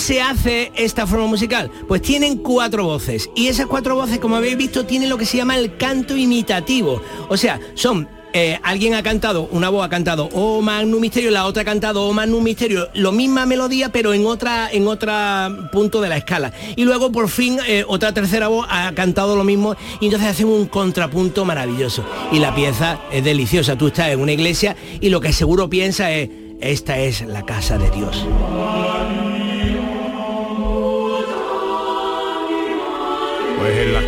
[0.00, 1.70] Se hace esta forma musical?
[1.86, 3.30] Pues tienen cuatro voces.
[3.36, 7.00] Y esas cuatro voces, como habéis visto, tienen lo que se llama el canto imitativo.
[7.28, 8.08] O sea, son...
[8.32, 12.04] eh, alguien ha cantado, una voz ha cantado O Magnum Misterio, la otra ha cantado
[12.04, 16.52] O Magnum Misterio, lo misma melodía, pero en otra, en otra punto de la escala.
[16.76, 20.46] Y luego por fin eh, otra tercera voz ha cantado lo mismo y entonces hacen
[20.46, 22.04] un contrapunto maravilloso.
[22.30, 23.76] Y la pieza es deliciosa.
[23.76, 27.78] Tú estás en una iglesia y lo que seguro piensa es, esta es la casa
[27.78, 28.24] de Dios.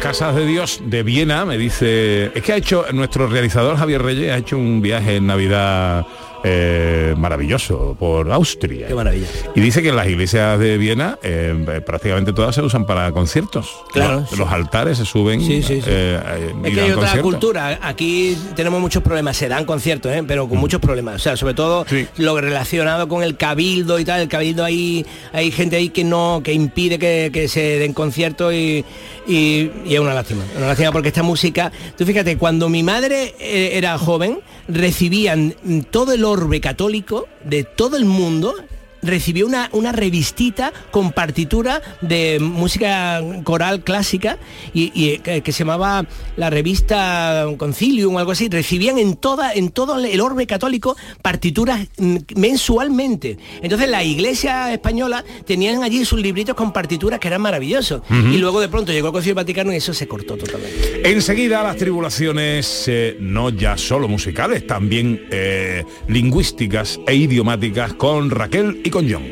[0.02, 4.32] Casas de Dios de Viena me dice, es que ha hecho nuestro realizador Javier Reyes
[4.32, 6.04] ha hecho un viaje en Navidad
[6.44, 8.88] eh, maravilloso por Austria.
[8.88, 9.26] Qué maravilla.
[9.54, 13.70] Y dice que las iglesias de Viena eh, prácticamente todas se usan para conciertos.
[13.92, 14.36] Claro, Los, sí.
[14.36, 15.40] los altares se suben.
[15.40, 16.20] Sí, eh,
[16.64, 17.22] Es que hay otra conciertos.
[17.22, 17.78] cultura.
[17.82, 19.36] Aquí tenemos muchos problemas.
[19.36, 21.16] Se dan conciertos, pero con muchos problemas.
[21.16, 21.84] O sea, sobre todo
[22.16, 24.20] lo relacionado con el cabildo y tal.
[24.22, 28.52] El cabildo ahí hay gente ahí que no que impide que, que se den conciertos
[28.54, 28.84] y,
[29.26, 30.42] y- y es una lástima.
[30.56, 31.70] Una lástima porque esta música.
[31.96, 37.98] Tú fíjate, cuando mi madre era joven, recibían mm, todo el orbe católico de todo
[37.98, 38.54] el mundo
[39.02, 44.38] recibió una, una revistita con partitura de música coral clásica
[44.72, 48.48] y, y, eh, que, se llamaba la revista Concilium o algo así.
[48.48, 53.38] Recibían en toda en todo el orbe católico partituras mm, mensualmente.
[53.60, 58.02] Entonces la iglesia española tenían allí sus libritos con partituras que eran maravillosos.
[58.10, 61.10] Y luego de pronto llegó el Concilio Vaticano y eso se cortó totalmente.
[61.10, 68.80] Enseguida las tribulaciones eh, no ya solo musicales, también eh, lingüísticas e idiomáticas con Raquel
[68.84, 69.24] y con John.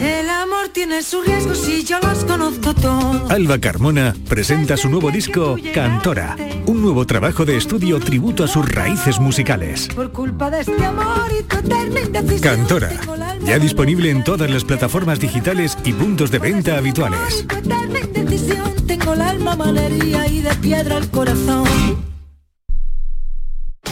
[0.00, 3.30] El amor tiene sus riesgos y yo los conozco todos.
[3.30, 8.66] Alba Carmona presenta su nuevo disco Cantora, un nuevo trabajo de estudio tributo a sus
[8.66, 9.88] raíces musicales.
[9.94, 12.40] Por culpa de este amor y.
[12.40, 12.92] Cantora,
[13.44, 17.42] ya disponible en todas las plataformas digitales y puntos de venta habituales.
[17.42, 18.72] y tu eterna indecisión.
[18.86, 22.09] Tengo el alma malería y de piedra el corazón.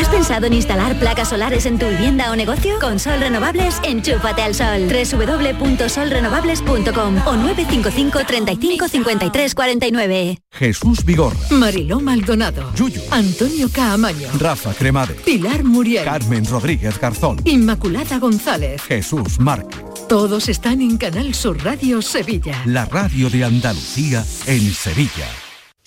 [0.00, 2.78] ¿Has pensado en instalar placas solares en tu vivienda o negocio?
[2.80, 4.88] Con Sol Renovables, enchúfate al sol.
[4.88, 10.38] www.solrenovables.com o 955 35 53 49.
[10.52, 12.72] Jesús Vigorra, Mariló Maldonado.
[12.74, 13.02] Yuyu.
[13.10, 14.28] Antonio Caamaño.
[14.38, 16.06] Rafa Cremades, Pilar Muriel.
[16.06, 18.80] Carmen Rodríguez Garzón, Inmaculada González.
[18.80, 19.84] Jesús Márquez.
[20.08, 22.62] Todos están en Canal Sur Radio Sevilla.
[22.64, 25.28] La radio de Andalucía en Sevilla.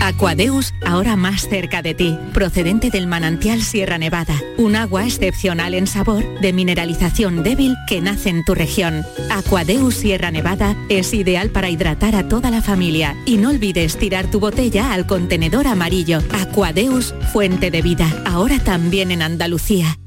[0.00, 5.86] Aquadeus, ahora más cerca de ti, procedente del manantial Sierra Nevada, un agua excepcional en
[5.86, 9.04] sabor, de mineralización débil que nace en tu región.
[9.30, 14.30] Aquadeus Sierra Nevada es ideal para hidratar a toda la familia y no olvides tirar
[14.30, 16.20] tu botella al contenedor amarillo.
[16.32, 19.98] Aquadeus, fuente de vida, ahora también en Andalucía.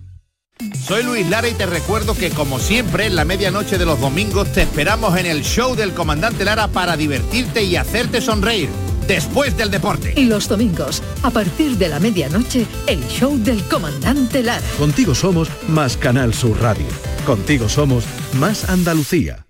[0.87, 4.51] Soy Luis Lara y te recuerdo que como siempre en la medianoche de los domingos
[4.53, 8.69] te esperamos en el show del comandante Lara para divertirte y hacerte sonreír
[9.07, 10.13] después del deporte.
[10.15, 14.65] Y los domingos, a partir de la medianoche, el show del comandante Lara.
[14.77, 16.87] Contigo somos más Canal Sur Radio.
[17.25, 19.45] Contigo somos más Andalucía.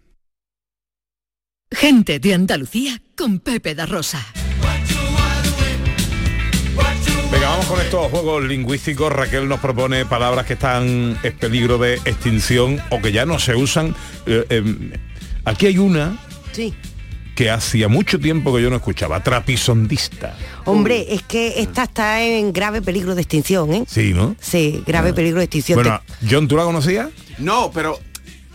[1.72, 4.24] Gente de Andalucía con Pepe da Rosa.
[7.32, 9.12] Venga, vamos con estos juegos lingüísticos.
[9.12, 13.56] Raquel nos propone palabras que están en peligro de extinción o que ya no se
[13.56, 13.96] usan.
[14.28, 14.92] Eh, em,
[15.46, 16.16] aquí hay una
[16.54, 16.74] Sí.
[17.36, 20.38] Que hacía mucho tiempo que yo no escuchaba, trapisondista.
[20.65, 23.86] Hombre, es que esta está en grave peligro de extinción, ¿eh?
[23.88, 24.36] Sí, ¿no?
[24.39, 25.78] Sí, grave peligro de extinción.
[25.78, 27.10] Bueno, John, ¿tú la conocías?
[27.39, 28.00] No, pero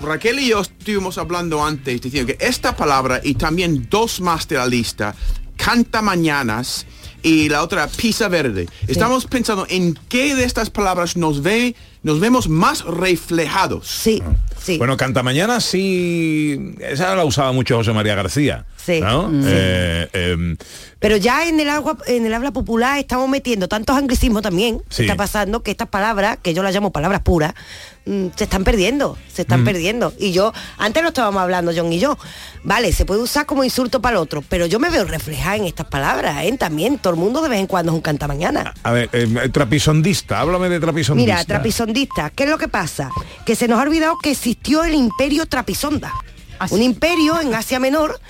[0.00, 4.56] Raquel y yo estuvimos hablando antes diciendo que esta palabra y también dos más de
[4.56, 5.14] la lista,
[5.56, 6.86] canta mañanas
[7.22, 8.68] y la otra pizza verde.
[8.86, 11.74] Estamos pensando en qué de estas palabras nos ve,
[12.08, 13.86] nos vemos más reflejados.
[13.86, 14.22] Sí,
[14.58, 14.78] sí.
[14.78, 18.64] Bueno, Canta Mañana sí, esa la usaba mucho José María García.
[18.76, 19.00] Sí.
[19.02, 19.28] ¿no?
[19.28, 19.42] Mm.
[19.46, 20.56] Eh, em,
[20.98, 24.80] Pero ya en el agua, en el habla popular estamos metiendo tantos anglicismos también.
[24.88, 25.02] Sí.
[25.02, 27.52] Está pasando que estas palabras, que yo las llamo palabras puras,
[28.06, 29.64] mm, se están perdiendo, se están Mm.
[29.66, 30.14] perdiendo.
[30.18, 32.16] Y yo, antes lo estábamos hablando John y yo,
[32.64, 35.66] vale, se puede usar como insulto para el otro, pero yo me veo reflejada en
[35.66, 36.56] estas palabras, ¿eh?
[36.58, 38.72] También, todo el mundo de vez en cuando es un cantamañana.
[38.82, 41.32] a ver, em, trapisondista, háblame de trapisondista.
[41.34, 43.10] Mira, trapisondista, ¿qué es lo que pasa?
[43.44, 46.12] Que se nos ha olvidado que existió el imperio trapisonda.
[46.70, 48.20] Un imperio en Asia Menor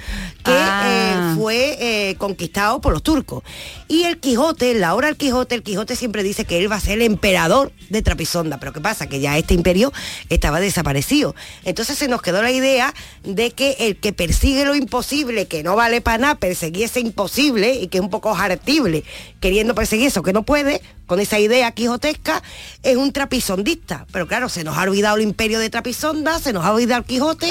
[0.44, 1.32] que Ah.
[1.34, 3.42] eh, fue eh, conquistado por los turcos.
[3.88, 6.76] Y el Quijote, en la obra del Quijote, el Quijote siempre dice que él va
[6.76, 8.58] a ser el emperador de Trapisonda.
[8.58, 9.06] Pero ¿qué pasa?
[9.08, 9.92] Que ya este imperio
[10.28, 11.34] estaba desaparecido.
[11.64, 15.76] Entonces se nos quedó la idea de que el que persigue lo imposible, que no
[15.76, 19.04] vale para nada, perseguir ese imposible y que es un poco jartible,
[19.40, 22.42] queriendo perseguir eso que no puede, con esa idea quijotesca,
[22.82, 24.06] es un trapisondista.
[24.12, 27.06] Pero claro, se nos ha olvidado el imperio de Trapisonda, se nos ha olvidado el
[27.06, 27.50] Quijote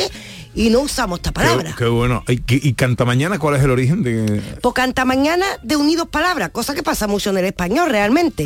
[0.58, 1.70] y no usamos esta palabra.
[1.70, 2.24] Qué, qué bueno.
[2.28, 4.42] ¿Y, y Canta Mañana cuál es el origen de...?
[4.60, 8.46] Por canta mañana de unidos palabras, cosa que pasa mucho en el español realmente.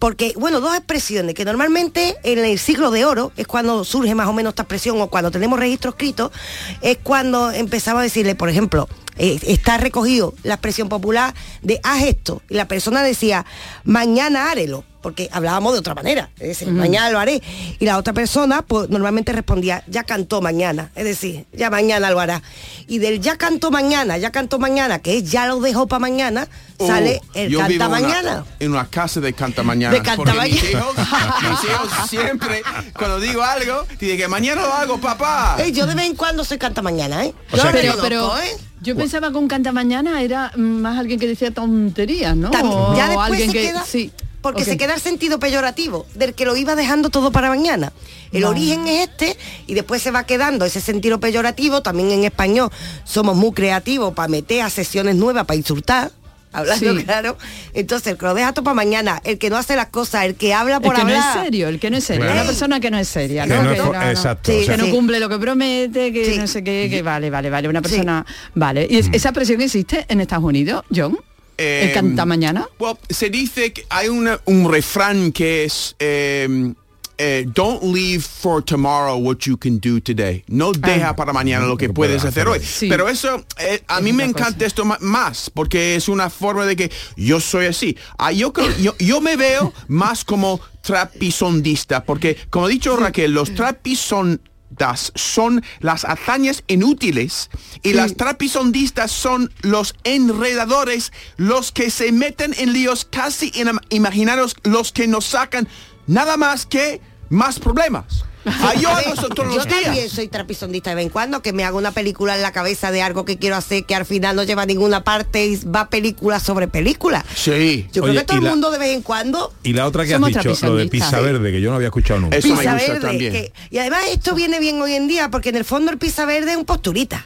[0.00, 4.26] Porque, bueno, dos expresiones que normalmente en el siglo de oro es cuando surge más
[4.26, 6.32] o menos esta expresión o cuando tenemos registro escrito,
[6.80, 12.02] es cuando empezaba a decirle, por ejemplo, eh, está recogido la expresión popular de haz
[12.02, 12.42] esto.
[12.48, 13.44] Y la persona decía,
[13.84, 14.84] mañana hárelo.
[15.02, 17.42] Porque hablábamos de otra manera, es decir, mañana lo haré.
[17.80, 22.20] Y la otra persona, pues normalmente respondía, ya cantó mañana, es decir, ya mañana lo
[22.20, 22.40] hará.
[22.86, 26.46] Y del ya cantó mañana, ya cantó mañana, que es ya lo dejo para mañana,
[26.78, 28.44] Oh, sale el yo vivo canta una- mañana.
[28.60, 29.92] en una casa de canta mañana.
[29.92, 30.68] De canta Mis mañana.
[30.70, 30.94] hijos,
[31.50, 32.62] mis hijos siempre,
[32.96, 35.56] cuando digo algo, dicen que mañana lo hago, papá.
[35.72, 37.34] Yo de vez en cuando soy canta mañana, ¿eh?
[37.50, 38.56] O Yo sea pero ¿eh?
[38.82, 42.50] Yo pensaba que un canta mañana era más alguien que decía tonterías, ¿no?
[42.50, 44.10] También, o ya después alguien se que queda- sí.
[44.40, 47.92] Porque se queda el sentido peyorativo del que lo iba dejando todo para mañana.
[48.32, 49.36] El origen es este
[49.68, 51.80] y después se va quedando ese sentido peyorativo.
[51.80, 52.68] También en español
[53.04, 56.10] somos muy creativos para meter a sesiones nuevas, para insultar.
[56.52, 57.04] Hablando Sí.
[57.04, 57.38] claro.
[57.74, 60.34] Entonces, el que lo deja todo para mañana, el que no hace las cosas, el
[60.34, 61.36] que habla El por no hablar.
[61.38, 62.40] es serio, el que no es serio, Claro.
[62.40, 63.62] una persona que no es seria, Que ¿no?
[63.62, 66.36] no Que es for- exacto, Sí, o sea- que no cumple lo que promete, que
[66.38, 68.86] no sé qué, que vale, vale, vale, una persona, vale.
[68.90, 69.14] ¿Y es- Mm.
[69.14, 71.18] esa expresión existe en Estados Unidos, John?
[71.58, 72.66] ¿El Em, canta mañana?
[72.80, 76.74] Well, se dice que hay una- un refrán que es em,
[77.18, 80.44] eh, don't leave for tomorrow what you can do today.
[80.48, 82.60] No deja para mañana lo que puedes hacer hoy.
[82.60, 82.88] Sí.
[82.88, 86.90] Pero eso, eh, a mí me encanta esto más, porque es una forma de que
[87.16, 87.96] yo soy así.
[88.18, 93.32] Ah, yo, creo- yo, yo me veo más como trapisondista, porque como ha dicho Raquel,
[93.32, 97.50] los trapisondas son las hazañas inútiles
[97.82, 104.56] y las trapisondistas son los enredadores, los que se meten en líos casi inam- imaginarios,
[104.64, 105.68] los que nos sacan
[106.06, 108.24] nada más que más problemas.
[108.80, 109.82] Yo hago eso todos Yo los días.
[109.84, 112.90] también soy trapisondista de vez en cuando, que me hago una película en la cabeza
[112.90, 115.88] de algo que quiero hacer que al final no lleva a ninguna parte y va
[115.88, 117.24] película sobre película.
[117.36, 117.86] Sí.
[117.92, 120.04] Yo Oye, creo que todo el la- mundo de vez en cuando Y la otra
[120.04, 120.88] que has dicho, lo de.
[120.88, 121.24] Pizza Sí.
[121.24, 122.36] Verde, que yo no había escuchado nunca.
[122.40, 123.16] pizza verde.
[123.30, 126.24] que- y además esto viene bien hoy en día porque en el fondo el pizza
[126.26, 127.24] verde es un posturita.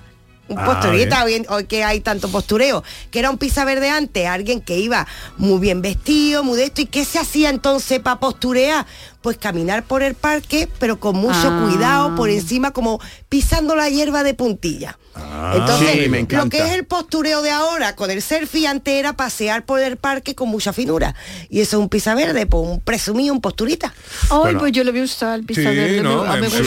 [0.48, 3.90] Un Ah, posturita, hoy, en- hoy que hay tanto postureo, que era un pizza verde
[3.90, 5.04] antes, alguien que iba
[5.38, 8.86] muy bien vestido, muy de esto, ¿y qué se hacía entonces para posturear?
[9.26, 11.66] Pues caminar por el parque, pero con mucho Ah.
[11.68, 15.00] cuidado, por encima como pisando la hierba de puntilla.
[15.54, 19.14] Entonces, Sí, me lo que es el postureo de ahora con el selfie antes era
[19.16, 21.14] pasear por el parque con mucha finura.
[21.48, 23.92] Y eso es un pisa verde, pues un presumido, un posturita.
[24.30, 24.58] Ay, Bueno.
[24.60, 26.02] pues yo lo voy a usar, el pizza Sí, verde.
[26.02, 26.64] no, me, ah, me gusta, me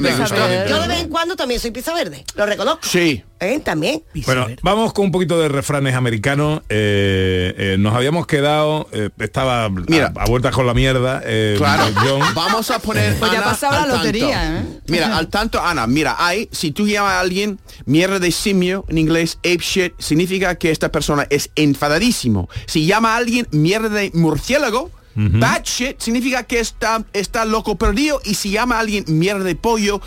[0.00, 0.46] pizza gusta.
[0.48, 0.70] verde.
[0.70, 2.80] Yo de vez en cuando también soy pizza verde, lo reconozco.
[2.88, 3.22] Sí.
[3.40, 3.60] ¿Eh?
[3.62, 4.02] También.
[4.24, 6.62] Bueno, vamos con un poquito de refranes americanos.
[6.70, 10.10] Eh, eh, nos habíamos quedado, eh, estaba Mira.
[10.16, 11.20] a, a vueltas con la mierda.
[11.24, 11.83] eh, Claro.
[11.94, 12.34] John.
[12.34, 13.96] Vamos a poner Pues ya Ana, pasado la al tanto.
[14.04, 14.80] lotería, ¿eh?
[14.88, 18.98] Mira, al tanto, Ana, mira, hay, si tú llamas a alguien mierda de simio, en
[18.98, 22.48] inglés, ape shit, significa que esta persona es enfadadísimo.
[22.66, 28.20] Si llama a alguien mierda de murciélago, bad shit, significa que está, está loco perdido.
[28.24, 30.00] Y si llama a alguien mierda de pollo,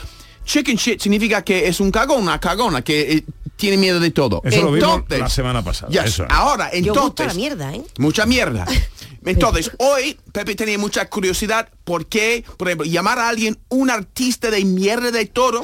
[0.46, 3.24] chicken shit, significa que es un cagón, una cagona, que eh,
[3.56, 4.42] tiene miedo de todo.
[4.44, 5.92] Eso lo vimos Entonces, la semana pasada.
[5.92, 6.26] Yes, eso.
[6.30, 7.28] ahora, Yo gusto entonces...
[7.28, 7.82] la mierda, ¿eh?
[7.98, 8.66] Mucha mierda.
[9.26, 14.52] Entonces, hoy Pepe tenía mucha curiosidad por qué, por ejemplo, llamar a alguien un artista
[14.52, 15.62] de mierda de todo,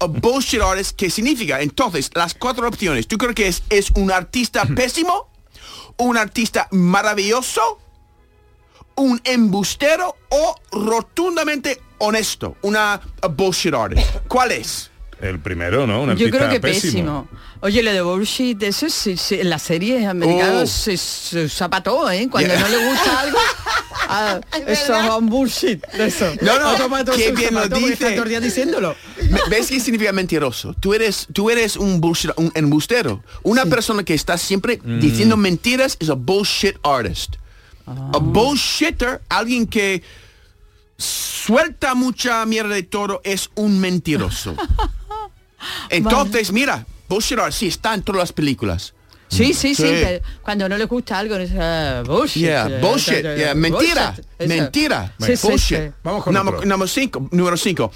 [0.00, 1.60] a bullshit artist, ¿qué significa?
[1.60, 3.06] Entonces, las cuatro opciones.
[3.08, 5.30] ¿Tú crees que es, es un artista pésimo?
[5.96, 7.80] ¿Un artista maravilloso?
[8.96, 10.16] ¿Un embustero?
[10.30, 12.56] ¿O rotundamente honesto?
[12.62, 14.06] Una bullshit artist.
[14.28, 14.90] ¿Cuál es?
[15.20, 16.02] El primero, ¿no?
[16.02, 17.26] Un Yo creo que pésimo.
[17.60, 20.66] Oye, lo de bullshit, eso sí, sí, en las series americanas Oh.
[20.66, 22.28] se, se usa para todo, ¿eh?
[22.30, 22.60] Cuando Yeah.
[22.60, 23.38] no le gusta algo,
[24.10, 25.82] ah, eso es un bullshit.
[25.94, 26.34] Eso.
[26.42, 28.40] No, no, Automático qué bien lo dice.
[28.40, 28.94] diciéndolo.
[29.48, 30.74] ¿Ves qué significa mentiroso?
[30.78, 33.22] Tú eres, tú eres un bullshit, un embustero.
[33.42, 37.36] Una persona que está siempre diciendo mentiras es a bullshit artist.
[37.86, 40.02] A bullshitter, alguien que
[40.98, 44.54] suelta mucha mierda de toro, es un mentiroso.
[45.90, 48.94] Entonces, mira, bullshit artist, sí, está en todas las películas.
[49.28, 49.82] Sí, sí, sí, Sí.
[50.04, 52.42] pero cuando no le gusta algo, es ah, bullshit.
[52.42, 55.78] Yeah, eh, bullshit, yeah, mentira, bullshit, mentira, Sí, sí, bullshit.
[55.78, 55.90] sí.
[56.04, 56.68] Vamos con Número- otro.
[56.68, 57.90] número cinco, número cinco.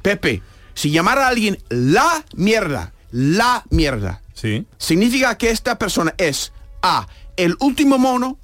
[0.00, 0.40] Pepe,
[0.74, 4.66] si llamar a alguien la mierda, la mierda, Sí.
[4.78, 8.38] significa que esta persona es A, el último mono,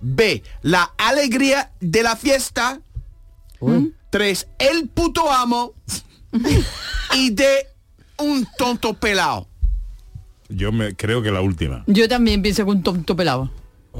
[0.00, 2.80] B, la alegría de la fiesta,
[4.10, 5.72] tres, el puto amo,
[7.14, 7.68] y D,
[8.18, 9.48] un tonto pelado.
[10.48, 11.84] Yo me creo que la última.
[11.86, 13.50] Yo también pienso que un tonto pelado.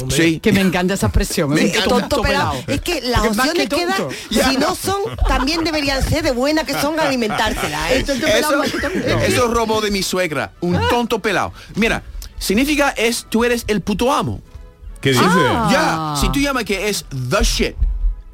[0.08, 0.40] Sí.
[0.40, 1.50] Que me encanta esa expresión.
[1.50, 1.68] Me ¿eh?
[1.68, 1.88] encanta.
[1.88, 2.54] Tonto pelado.
[2.66, 4.14] Es que las opciones que que, da, tonto.
[4.30, 4.96] si no son,
[5.28, 7.92] también deberían ser de buena que son alimentárselas.
[7.92, 8.02] ¿eh?
[8.04, 8.98] Tonto pelado Eso, tonto.
[8.98, 11.52] eso robó de mi suegra, un tonto pelado.
[11.76, 12.02] Mira,
[12.38, 14.40] significa es, tú eres el puto amo.
[15.00, 15.24] ¿Qué dice?
[15.70, 17.76] Ya, si tú llamas que es the shit,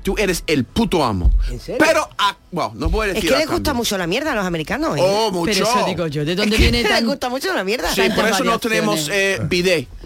[0.02, 1.30] tú eres el puto amo.
[1.78, 4.34] Pero, ah, bueno, no puedo Es decir que a les gusta mucho la mierda a
[4.34, 4.96] los americanos.
[4.96, 5.00] ¿eh?
[5.02, 5.52] Oh, mucho.
[5.52, 7.06] Pero eso digo yo, ¿de dónde Es que viene les tan...
[7.06, 7.92] gusta mucho la mierda.
[7.94, 9.88] Sí, por eso no tenemos eh, bidet.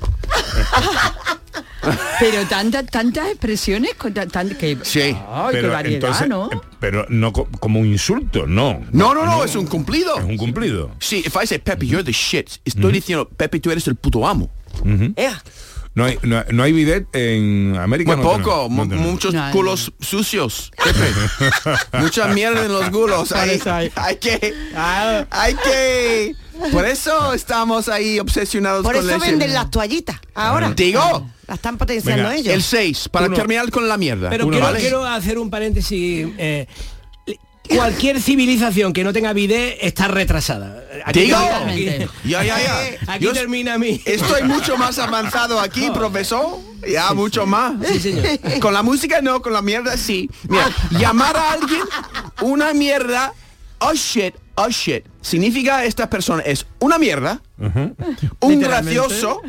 [2.19, 5.01] Pero tantas tantas expresiones con tan, que Sí.
[5.29, 6.51] ay, qué variedad, entonces, ¿no?
[6.51, 8.81] eh, pero no co- como un insulto, no.
[8.91, 10.17] No, no, no, es un cumplido.
[10.17, 10.91] Es un cumplido.
[10.99, 14.27] Sí, if I say, Pepe, you're the shit, estoy diciendo, Pepe, tú eres el puto
[14.27, 14.51] amo.
[15.17, 15.43] Ea.
[15.95, 18.17] No hay, no, no hay bidet en América.
[18.17, 19.53] Muy no poco, tenemos, no muchos No, no.
[19.53, 20.73] culos sucios.
[20.83, 21.13] Pepe.
[22.01, 23.29] Mucha mierda en los gulos.
[23.29, 23.93] Por Hay, eso hay.
[23.95, 26.35] hay que, hay que.
[26.73, 30.17] Por eso estamos ahí obsesionados Por con eso venden las toallitas.
[30.35, 30.71] Ahora.
[30.71, 32.55] Digo, La están potenciando Venga, ellos.
[32.55, 33.37] el 6, para Uno.
[33.37, 34.31] terminar con la mierda.
[34.31, 34.81] Pero Uno, quiero, ¿vale?
[34.81, 36.29] quiero hacer un paréntesis.
[36.39, 36.67] eh,
[37.69, 40.85] cualquier civilización que no tenga bidet está retrasada.
[41.05, 41.37] Aquí, Digo.
[41.37, 41.87] aquí-
[42.25, 43.13] Ya, ya, ya.
[43.13, 44.01] aquí Yo termina mi.
[44.05, 46.59] Estoy mucho más avanzado aquí, profesor.
[46.91, 47.75] Ya, mucho más.
[47.89, 48.27] Sí, señor.
[48.61, 50.29] Con la música no, con la mierda sí.
[50.49, 51.81] Mira, llamar a alguien
[52.43, 53.33] una mierda,
[53.79, 57.41] oh shit, oh shit, significa esta persona es una mierda,
[58.41, 59.41] un gracioso,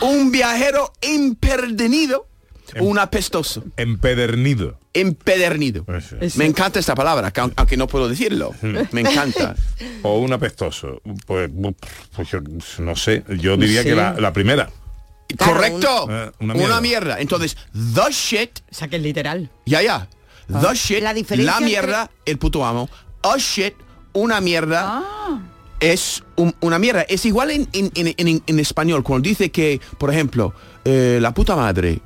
[0.00, 2.26] un viajero impertenido,
[2.80, 4.78] un apestoso, Empedernido.
[4.94, 5.84] empedernido.
[5.88, 6.16] Eso.
[6.38, 8.52] Me encanta esta palabra, que aun- aunque no puedo decirlo.
[8.92, 9.54] Me encanta.
[10.02, 11.00] O un apestoso.
[11.26, 11.50] Pues,
[12.16, 12.40] pues yo
[12.78, 13.24] no sé.
[13.38, 13.88] Yo diría Sí.
[13.90, 14.68] que la, la primera.
[15.36, 16.04] Claro, Correcto.
[16.06, 16.80] un- eh, una una, mierda.
[16.80, 17.20] mierda.
[17.20, 17.56] Entonces,
[17.94, 19.48] the shit O sea, que es literal.
[19.64, 20.08] Ya, ya.
[20.48, 22.88] The shit, La la, diferencia entre- mierda, el puto amo.
[23.22, 23.74] A shit,
[24.12, 25.02] una mierda,
[25.80, 27.02] es un- una mierda.
[27.02, 30.52] Es igual en, en- en- en- en español, cuando dice que, por ejemplo,
[30.84, 32.00] eh, la puta madre,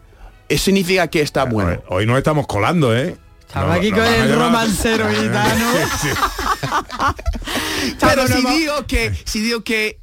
[0.51, 1.83] significa que está bueno.
[1.89, 3.17] Hoy, nos estamos colando, ¿eh?
[3.47, 5.67] Estaba Nos- aquí con el romancero gitano.
[8.01, 9.99] Pero no si digo que, si digo que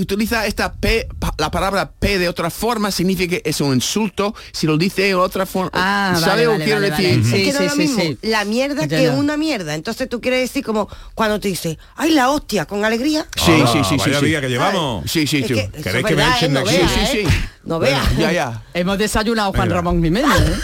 [0.00, 4.34] utiliza esta P, la palabra P de otra forma, significa que es un insulto.
[4.52, 7.22] Si lo dice de otra forma, Ah, ¿sabe vale, o vale, quiero vale, decir?
[7.22, 7.42] vale.
[7.42, 9.74] es que no es lo mismo la mierda que una mierda.
[9.74, 13.26] Entonces tú quieres decir como cuando te dice, ay la hostia, con alegría.
[13.36, 14.40] Sí, Ah, sí, sí, sí, vaya sí.
[14.40, 15.10] que llevamos.
[15.10, 15.54] Sí, sí, sí.
[15.54, 16.62] que eso ¿Queréis es que me verdad, echen de ¿eh?
[16.62, 16.72] aquí?
[16.72, 17.26] No Sí, veas, sí, ¿eh?
[17.30, 17.36] sí.
[17.64, 18.16] No Bueno, veas.
[18.18, 18.62] ya, ya.
[18.74, 19.74] Hemos desayunado Juan Venga.
[19.76, 20.30] Ramón Jiménez.
[20.40, 20.54] ¿eh?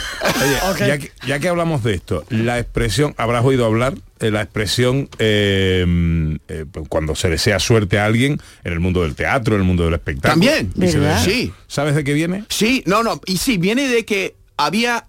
[0.70, 5.09] Oye, ya, que, ya que hablamos de esto, la expresión, habrás oído hablar, la expresión
[5.18, 5.85] eh,
[6.48, 9.85] eh, cuando se desea suerte a alguien en el mundo del teatro, en el mundo
[9.85, 10.44] del espectáculo.
[10.46, 11.24] También, ¿verdad?
[11.24, 11.52] Sí.
[11.66, 12.44] ¿Sabes de qué viene?
[12.48, 13.21] Sí, no, no.
[13.27, 15.06] Y sí, viene de que había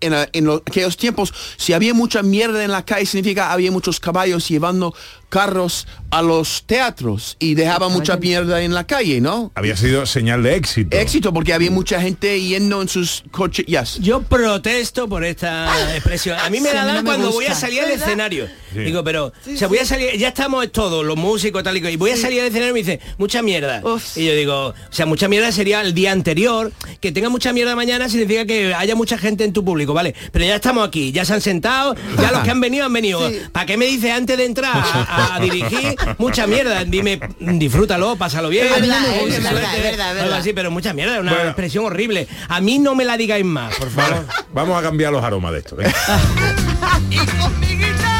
[0.00, 4.00] en, en lo- aquellos tiempos, si había mucha mierda en la calle, significa había muchos
[4.00, 4.94] caballos llevando
[5.32, 9.50] carros a los teatros y dejaban mucha mierda en la calle, ¿no?
[9.54, 10.94] Había sido señal de éxito.
[10.94, 13.64] Éxito porque había mucha gente yendo en sus coches.
[13.64, 13.98] Yes.
[13.98, 16.38] Yo protesto por esta expresión.
[16.38, 17.36] A mí me Sí, la a mí dan no me cuando gusta.
[17.38, 18.46] voy a salir al escenario.
[18.74, 18.80] Sí.
[18.80, 21.92] Digo, pero, o sea, voy a salir, ya estamos todos, los músicos, tal y cual,
[21.94, 23.80] y voy a salir al escenario y me dice, mucha mierda.
[23.82, 24.16] Uf.
[24.18, 27.74] Y yo digo, o sea, mucha mierda sería el día anterior, que tenga mucha mierda
[27.74, 30.14] mañana significa que haya mucha gente en tu público, ¿vale?
[30.30, 33.30] Pero ya estamos aquí, ya se han sentado, ya los que han venido han venido.
[33.52, 35.96] ¿Para qué me dice antes de entrar a, a dirigir?
[36.18, 38.66] Mucha mierda, dime, disfrútalo, pásalo bien.
[38.66, 40.38] Es verdad, Muy es verdad, suerte, es verdad, es algo verdad.
[40.38, 41.48] así, pero mucha mierda, una Bueno.
[41.48, 42.28] expresión horrible.
[42.48, 44.12] A mí no me la digáis más, por favor.
[44.26, 45.76] Vale, vamos a cambiar los aromas de esto.
[45.76, 45.92] venga.
[47.10, 48.11] Y con mi guitarra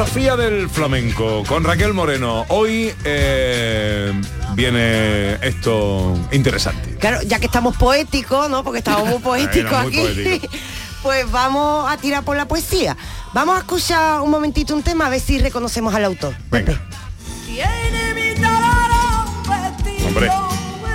[0.00, 2.46] Filosofía del flamenco con Raquel Moreno.
[2.48, 4.10] Hoy eh,
[4.54, 6.96] viene esto interesante.
[6.96, 8.64] Claro, ya que estamos poéticos, ¿no?
[8.64, 9.98] Porque estamos muy poéticos aquí.
[10.00, 10.48] poético.
[11.02, 12.96] Pues vamos a tirar por la poesía.
[13.34, 16.34] Vamos a escuchar un momentito un tema a ver si reconocemos al autor.
[16.50, 16.80] Venga.
[17.44, 20.30] Tiene mi tarara un vestido Hombre.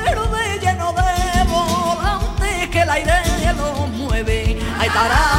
[0.04, 3.14] verde lleno de volantes que el aire
[3.56, 4.60] lo mueve.
[4.80, 5.35] Ay tarara,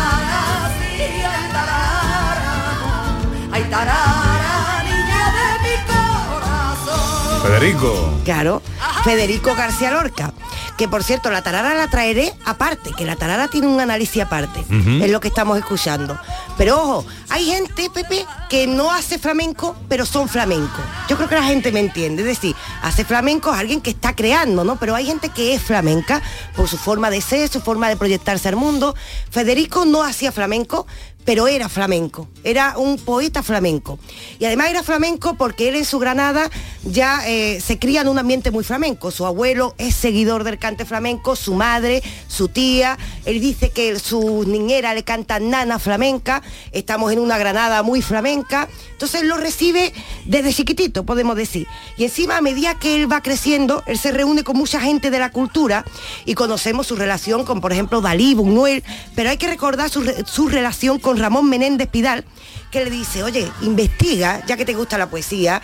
[7.43, 8.21] Federico.
[8.25, 8.63] Claro,
[9.05, 10.33] Federico García Lorca.
[10.77, 14.61] Que por cierto, la tarara la traeré aparte, que la tarara tiene un análisis aparte,
[14.69, 16.19] es lo que estamos escuchando.
[16.59, 20.85] Pero ojo, hay gente, Pepe, que no hace flamenco, pero son flamencos.
[21.09, 24.15] Yo creo que la gente me entiende, es decir, hace flamenco es alguien que está
[24.15, 24.77] creando, ¿no?
[24.77, 26.21] Pero hay gente que es flamenca
[26.55, 28.95] por su forma de ser, su forma de proyectarse al mundo.
[29.31, 30.87] Federico no hacía flamenco,
[31.27, 33.99] pero era flamenco, era un poeta flamenco.
[34.39, 36.49] Y además era flamenco porque él en su Granada
[36.85, 39.11] ya eh, se cría en un ambiente muy flamenco.
[39.11, 42.97] Su abuelo es seguidor del cante flamenco, su madre, su tía.
[43.25, 46.43] Él dice que su niñera le canta nana flamenca.
[46.71, 48.69] Estamos en una Granada muy flamenca.
[48.93, 49.93] Entonces él lo recibe
[50.27, 51.67] desde chiquitito, podemos decir.
[51.97, 55.19] Y encima a medida que él va creciendo, él se reúne con mucha gente de
[55.19, 55.85] la cultura
[56.25, 58.85] y conocemos su relación con, por ejemplo, Dalí, Buñuel,
[59.17, 62.25] pero hay que recordar su, su relación con Ramón Menéndez Pidal,
[62.71, 65.63] que le dice, oye, investiga, ya que te gusta la poesía,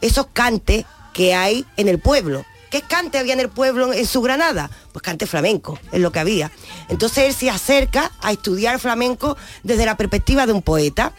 [0.00, 2.44] esos cantes que hay en el pueblo.
[2.72, 4.70] ¿Qué cante había en el pueblo en su Granada?
[4.92, 6.50] Pues cante flamenco, es lo que había.
[6.88, 11.12] Entonces él se acerca a estudiar flamenco desde la perspectiva de un poeta.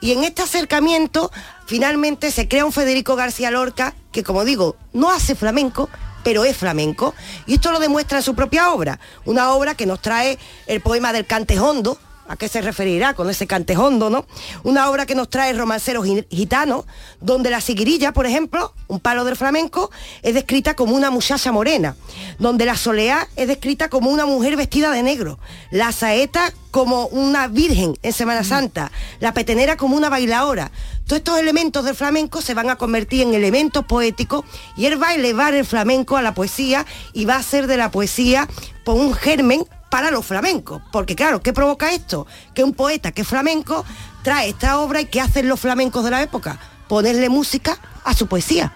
[0.00, 1.30] Y en este acercamiento,
[1.66, 5.90] finalmente se crea un Federico García Lorca que, como digo, no hace flamenco,
[6.22, 7.14] pero es flamenco.
[7.46, 8.98] Y esto lo demuestra en su propia obra.
[9.26, 13.28] Una obra que nos trae el poema del cante hondo, ¿A qué se referirá con
[13.28, 14.24] ese cantejondo, no?
[14.62, 16.86] Una obra que nos trae romanceros gi- gitanos,
[17.20, 19.90] donde la siguirilla, por ejemplo, un palo del flamenco,
[20.22, 21.96] es descrita como una muchacha morena,
[22.38, 25.38] donde la soleá es descrita como una mujer vestida de negro,
[25.70, 30.72] la saeta como una virgen en Semana Santa, la petenera como una bailaora.
[31.06, 34.44] Todos estos elementos del flamenco se van a convertir en elementos poéticos
[34.76, 37.76] y él va a elevar el flamenco a la poesía y va a hacer de
[37.76, 38.48] la poesía
[38.84, 40.82] por un germen para los flamencos.
[40.90, 42.26] Porque claro, ¿qué provoca esto?
[42.52, 43.84] Que un poeta que es flamenco
[44.24, 46.58] trae esta obra y ¿qué hacen los flamencos de la época?
[46.88, 48.72] Ponerle música a su poesía,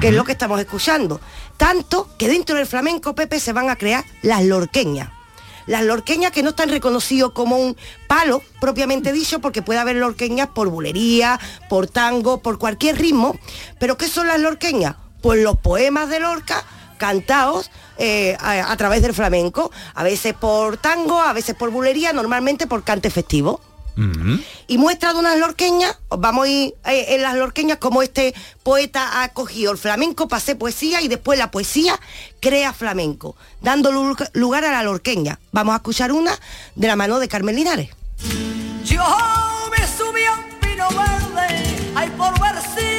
[0.00, 1.20] que es lo que estamos escuchando.
[1.58, 5.10] Tanto que dentro del flamenco, Pepe, se van a crear las lorqueñas.
[5.66, 10.48] Las lorqueñas que no están reconocidos como un palo propiamente dicho, porque puede haber lorqueñas
[10.54, 13.36] por bulería, por tango, por cualquier ritmo.
[13.78, 14.96] Pero ¿qué son las lorqueñas?
[15.20, 16.64] Pues los poemas de Lorca
[17.06, 22.12] cantados eh, a, a través del flamenco, a veces por tango, a veces por bulería,
[22.12, 23.60] normalmente por cante festivo.
[24.68, 28.32] y muestra de unas lorqueñas, os vamos a ir eh, en las lorqueñas como este
[28.62, 31.98] poeta ha cogido el flamenco, pasé poesía y después la poesía
[32.40, 35.38] crea flamenco, dando lu- lugar a la lorqueña.
[35.50, 36.32] Vamos a escuchar una
[36.76, 37.90] de la mano de Carmen Linares.
[38.84, 39.04] Yo
[39.72, 42.91] me subí a un pino verde, ay por ver si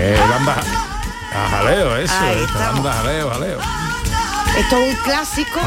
[0.00, 0.62] Eh, banda
[1.34, 2.14] a jaleo, eso.
[2.14, 3.58] Ahí banda jaleo, jaleo.
[4.56, 5.60] Esto es un clásico,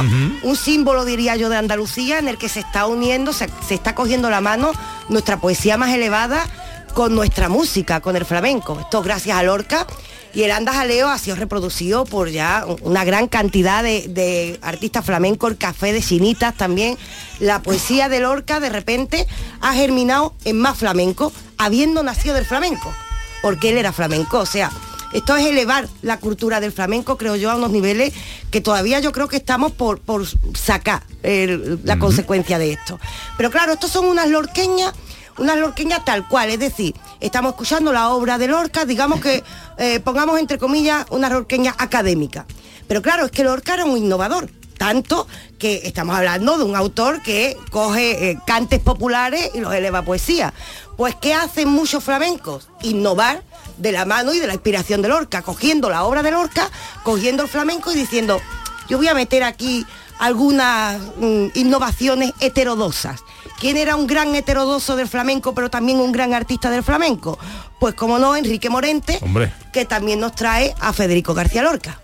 [0.43, 3.93] un símbolo, diría yo, de Andalucía, en el que se está uniendo, se, se está
[3.95, 4.71] cogiendo la mano
[5.07, 6.45] nuestra poesía más elevada
[6.93, 8.79] con nuestra música, con el flamenco.
[8.79, 9.85] Esto gracias a Lorca.
[10.33, 15.05] Y el Anda Jaleo ha sido reproducido por ya una gran cantidad de, de artistas
[15.05, 16.97] flamencos, el café de chinitas también.
[17.39, 19.27] La poesía de Lorca de repente
[19.59, 22.93] ha germinado en más flamenco, habiendo nacido del flamenco,
[23.41, 24.39] porque él era flamenco.
[24.39, 24.71] O sea,
[25.13, 28.13] esto es elevar la cultura del flamenco, creo yo, a unos niveles
[28.49, 30.25] que todavía yo creo que estamos por, por
[30.55, 32.99] sacar la consecuencia de esto.
[33.37, 34.93] Pero claro, estos son unas lorqueñas,
[35.37, 39.43] unas lorqueñas tal cual, es decir, estamos escuchando la obra de Lorca, digamos que
[39.77, 42.45] eh, pongamos entre comillas una lorqueña académica.
[42.87, 44.49] Pero claro, es que Lorca era un innovador.
[44.81, 45.27] Tanto
[45.59, 50.01] que estamos hablando de un autor que coge eh, cantes populares y los eleva a
[50.01, 50.55] poesía.
[50.97, 52.67] Pues ¿qué hacen muchos flamencos?
[52.81, 53.43] Innovar
[53.77, 56.67] de la mano y de la inspiración de Lorca, cogiendo la obra de Lorca,
[57.03, 58.41] cogiendo el flamenco y diciendo,
[58.89, 59.85] yo voy a meter aquí
[60.17, 63.21] algunas mm, innovaciones heterodosas.
[63.59, 67.37] ¿Quién era un gran heterodoso del flamenco, pero también un gran artista del flamenco?
[67.79, 69.53] Pues como no, Enrique Morente, Hombre.
[69.71, 72.01] que también nos trae a Federico García Lorca.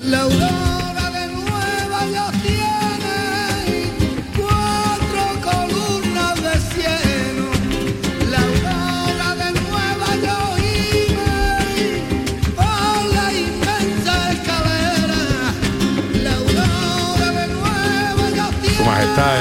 [0.00, 0.24] La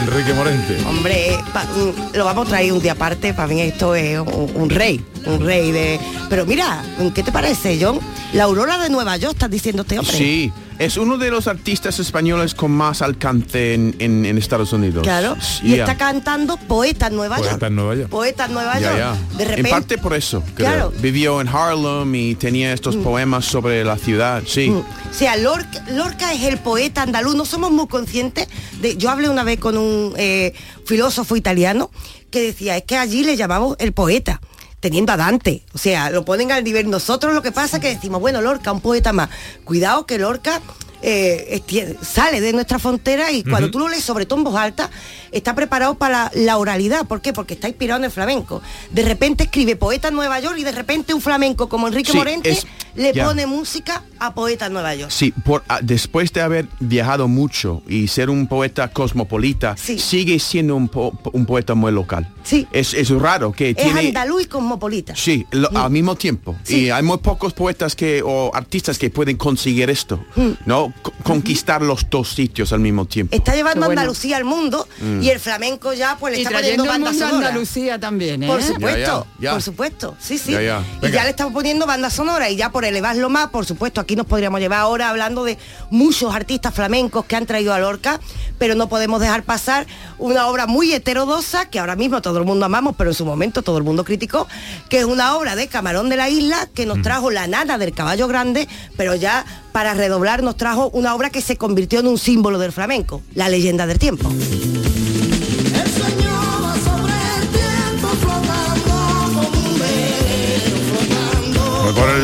[0.01, 0.77] Enrique Morente.
[0.87, 4.51] Hombre, pa- mm, lo vamos a traer un día aparte, para mí esto es un,
[4.55, 5.99] un rey, un rey de...
[6.29, 6.81] Pero mira,
[7.13, 7.99] ¿qué te parece, John?
[8.33, 10.17] La aurora de Nueva York, estás diciendo este hombre.
[10.17, 15.03] Sí, es uno de los artistas españoles con más alcance en, en- en Estados Unidos.
[15.03, 15.85] Claro, y Yeah.
[15.85, 17.49] está cantando Poeta en Nueva York.
[17.51, 18.09] Poeta en Nueva York.
[18.09, 18.97] Poeta en Nueva Ya, York.
[18.97, 19.37] ya.
[19.37, 20.55] De repente, En parte por eso, creo.
[20.55, 20.93] Claro.
[21.01, 23.03] Vivió en Harlem y tenía estos Mm.
[23.03, 24.69] poemas sobre la ciudad, sí.
[24.69, 24.77] Mm.
[24.79, 27.35] O sea, Lorca, Lorca es el poeta andaluz.
[27.35, 28.47] No somos muy conscientes
[28.81, 28.97] de.
[28.97, 30.53] Yo hablé una vez con un eh,
[30.85, 31.89] filósofo italiano
[32.29, 34.41] que decía es que allí le llamamos el poeta
[34.79, 37.89] teniendo a Dante, o sea, lo ponen al nivel nosotros lo que pasa es que
[37.95, 39.29] decimos, bueno, Lorca, un poeta más.
[39.63, 40.61] Cuidado que Lorca
[41.01, 41.61] eh,
[42.01, 44.89] sale de nuestra frontera y cuando tú lo lees, sobre todo en voz alta,
[45.31, 47.05] está preparado para la, la oralidad.
[47.05, 47.33] ¿Por qué?
[47.33, 48.61] Porque está inspirado en el flamenco.
[48.91, 52.17] De repente escribe poeta en Nueva York y de repente un flamenco como Enrique Sí,
[52.17, 52.65] Morente es-
[52.95, 53.25] le ya.
[53.25, 55.11] pone música a poeta en Nueva York.
[55.11, 60.75] Sí, por, ah, después de haber viajado mucho y ser un poeta cosmopolita, sigue siendo
[60.75, 62.31] un, po- un poeta muy local.
[62.43, 62.67] Sí.
[62.71, 63.99] Es, es raro que Es tiene...
[64.07, 65.15] andaluz y cosmopolita.
[65.15, 65.77] Sí, lo- Mm.
[65.77, 66.55] al mismo tiempo.
[66.63, 66.85] Sí.
[66.85, 70.51] Y hay muy pocos poetas que o artistas que pueden conseguir esto, Mm.
[70.65, 70.93] ¿no?
[71.01, 73.35] Co- conquistar los dos sitios al mismo tiempo.
[73.35, 73.99] Está llevando bueno.
[74.01, 75.21] Andalucía al mundo Mm.
[75.23, 77.47] y el flamenco ya pues le Y está poniendo el banda sonora.
[77.47, 78.47] Andalucía también, ¿eh?
[78.47, 79.51] Por supuesto, Ya, ya, ya.
[79.53, 80.51] por supuesto, sí, sí.
[80.51, 80.83] Ya, ya.
[81.01, 84.15] Y ya le estamos poniendo banda sonora y ya por elevarlo más, por supuesto, aquí
[84.15, 85.57] nos podríamos llevar ahora hablando de
[85.89, 88.19] muchos artistas flamencos que han traído a Lorca,
[88.57, 89.85] pero no podemos dejar pasar
[90.17, 93.61] una obra muy heterodosa que ahora mismo todo el mundo amamos, pero en su momento
[93.61, 94.47] todo el mundo criticó,
[94.89, 97.93] que es una obra de Camarón de la Isla que nos trajo la nana del
[97.93, 98.67] caballo grande,
[98.97, 102.71] pero ya para redoblar nos trajo una obra que se convirtió en un símbolo del
[102.71, 104.31] flamenco, la leyenda del tiempo.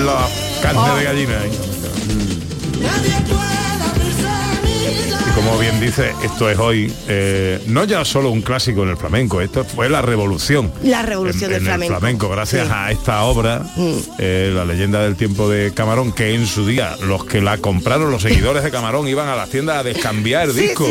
[0.03, 0.97] La carne Oh.
[0.97, 1.51] de gallina ahí.
[5.43, 9.41] Como bien dice, esto es hoy, eh, no ya solo un clásico en el flamenco,
[9.41, 10.71] esto fue la revolución.
[10.83, 11.93] La revolución en, del en flamenco.
[11.95, 12.73] el flamenco, gracias Sí.
[12.73, 13.91] a esta obra, Mm.
[14.19, 18.11] eh, la leyenda del tiempo de Camarón, que en su día los que la compraron,
[18.11, 20.85] los seguidores de Camarón, iban a las tiendas a descambiar el Sí, disco,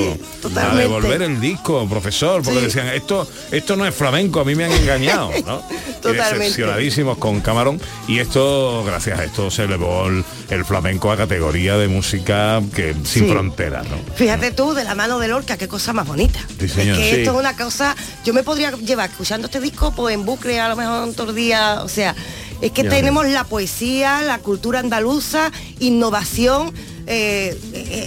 [0.56, 4.64] a devolver el disco, profesor, porque decían, esto, esto no es flamenco, a mí me
[4.64, 5.62] han engañado, ¿no?
[6.02, 6.38] Totalmente.
[6.38, 11.76] decepcionadísimos con Camarón y esto, gracias a esto, se elevó el, el flamenco a categoría
[11.76, 13.96] de música que sin fronteras, ¿no?
[14.16, 16.40] Fíjate tú, de la mano de Lorca, qué cosa más bonita.
[16.58, 16.96] Sí, señor.
[16.98, 17.20] Es que Sí.
[17.20, 20.68] esto es una cosa, yo me podría llevar escuchando este disco pues en bucle a
[20.68, 22.14] lo mejor todos los días, o sea,
[22.62, 26.74] Es que Ya tenemos la poesía, la cultura andaluza, innovación.
[27.06, 27.58] eh,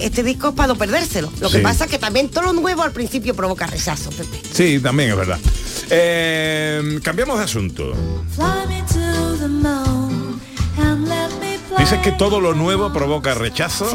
[0.03, 1.31] este disco es para no perdérselo.
[1.41, 4.39] Lo que pasa es que también todo lo nuevo al principio provoca rechazo, Pepe.
[4.53, 5.39] Sí, también es verdad.
[5.89, 7.93] Eh, cambiamos de asunto.
[11.77, 13.87] Dices que todo lo nuevo provoca rechazo.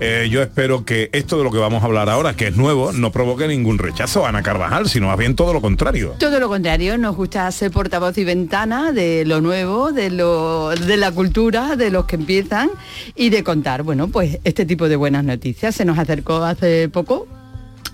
[0.00, 2.92] Eh, yo espero que esto de lo que vamos a hablar ahora, que es nuevo,
[2.92, 6.14] no provoque ningún rechazo, Ana Carvajal, sino más bien todo lo contrario.
[6.18, 10.96] Todo lo contrario, nos gusta ser portavoz y ventana de lo nuevo, de lo de
[10.96, 12.70] la cultura, de los que empiezan
[13.14, 15.74] y de contar, bueno, pues este tipo de buenas noticias.
[15.74, 17.26] Se nos acercó hace poco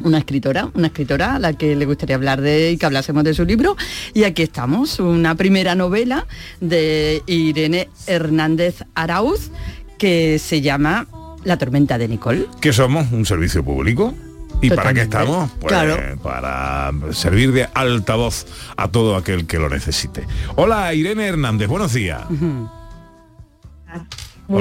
[0.05, 3.35] una escritora, una escritora a la que le gustaría hablar de y que hablásemos de
[3.35, 3.77] su libro.
[4.15, 6.27] Y aquí estamos, una primera novela
[6.61, 9.51] de Irene Hernández Arauz
[9.99, 11.07] que se llama
[11.45, 12.47] La tormenta de Nicole.
[12.61, 13.11] que somos?
[13.13, 14.15] ¿Un servicio público?
[14.61, 15.51] ¿Y para qué estamos?
[15.61, 15.97] Pues Claro.
[16.23, 18.47] para servir de altavoz
[18.77, 20.25] a todo aquel que lo necesite.
[20.57, 22.23] Hola, Irene Hernández, buenos días.
[22.31, 22.69] Muy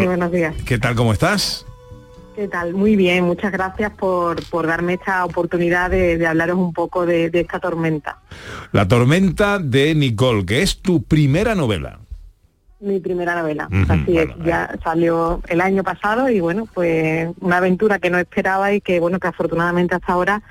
[0.01, 0.05] Hola.
[0.05, 0.55] buenos días.
[0.65, 1.65] ¿Qué tal, cómo estás?
[2.35, 2.73] ¿Qué tal?
[2.73, 7.29] Muy bien, muchas gracias por, por darme esta oportunidad de, de hablaros un poco de,
[7.29, 8.19] de esta tormenta.
[8.71, 11.99] La tormenta de Nicole, que es tu primera novela.
[12.79, 13.69] Mi primera novela.
[13.89, 18.73] Así es, ya salió el año pasado y bueno, pues una aventura que no esperaba
[18.73, 20.41] y que bueno, que afortunadamente hasta ahora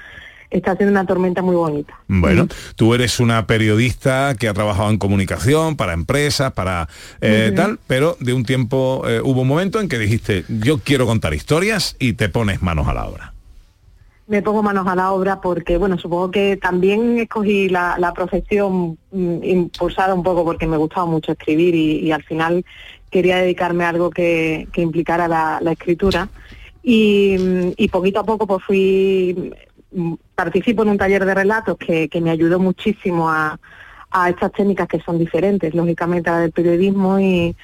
[0.50, 1.98] está siendo una tormenta muy bonita.
[2.08, 6.88] Bueno, tú eres una periodista que ha trabajado en comunicación, para empresas, para
[7.20, 11.06] eh, tal, pero de un tiempo eh, hubo un momento en que dijiste, yo quiero
[11.06, 13.32] contar historias y te pones manos a la obra.
[14.26, 18.96] me pongo manos a la obra porque, bueno, supongo que también escogí la, la profesión
[19.10, 22.64] mm, impulsada un poco porque me gustaba mucho escribir y, y al final
[23.10, 26.28] quería dedicarme a algo que, que implicara la, la escritura.
[26.82, 29.52] Y, mm, y poquito a poco pues fui,
[30.34, 33.58] participo en un taller de relatos que, que me ayudó muchísimo a,
[34.28, 37.54] estas técnicas que son diferentes, lógicamente a del periodismo y,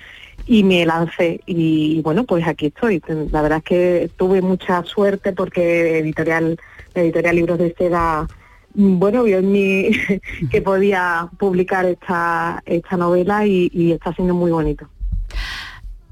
[0.46, 1.40] y me lancé.
[1.44, 3.02] Y bueno pues aquí estoy.
[3.32, 6.56] La verdad es que tuve mucha suerte porque editorial
[6.94, 8.28] editorial libros de seda
[8.74, 9.90] mm, bueno vio en mí
[10.50, 14.88] que podía publicar esta esta novela y, y está siendo muy bonito.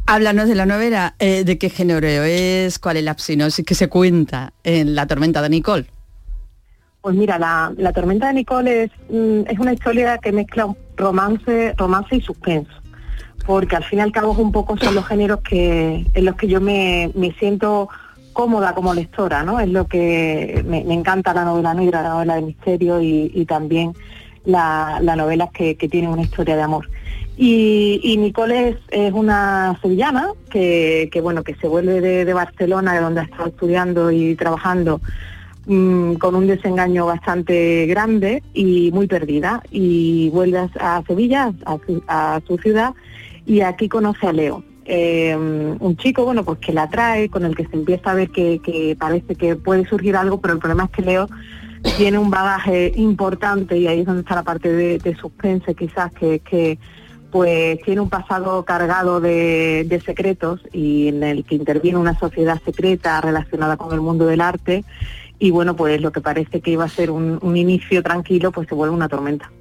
[0.07, 3.89] Háblanos de la novela, eh, de qué género es, cuál es la sinopsis que se
[3.89, 5.87] cuenta en La tormenta de Nicole.
[7.05, 11.75] Pues mira, la, la tormenta de Nicole es, mm, es una historia que mezcla romance,
[11.77, 12.73] romance y suspenso,
[13.45, 16.49] porque al fin y al cabo un poco son los géneros que en los que
[16.49, 17.91] yo me, me siento
[18.33, 19.61] cómoda como lectora, ¿no?
[19.61, 23.93] Es lo que me, encanta la novela negra, la novela de misterio y, y también
[24.47, 26.89] la, la novela que, que tiene una historia de amor.
[27.37, 32.33] Y, y Nicole es, es una sevillana que, que, bueno que se vuelve de, de
[32.33, 35.03] Barcelona, de donde ha estado estudiando y trabajando,
[35.67, 39.63] mm, con un desengaño bastante grande y muy perdida.
[39.71, 41.53] Y vuelve a, Sevilla,
[42.09, 42.95] a su, ciudad,
[43.47, 44.65] y aquí conoce a Leo.
[44.87, 48.31] eh, un chico, bueno, pues que la atrae, con el que se empieza a ver
[48.31, 51.29] que, parece que puede surgir algo, pero el problema es que Leo
[51.97, 56.13] tiene un bagaje importante y ahí es donde está la parte de, de suspense quizás
[56.13, 56.79] que, que
[57.31, 63.21] pues tiene un pasado cargado de secretos y en el que interviene una sociedad secreta
[63.21, 64.85] relacionada con el mundo del arte
[65.45, 68.67] y bueno pues lo que parece que iba a ser un, un inicio tranquilo pues
[68.67, 69.53] se vuelve una tormenta.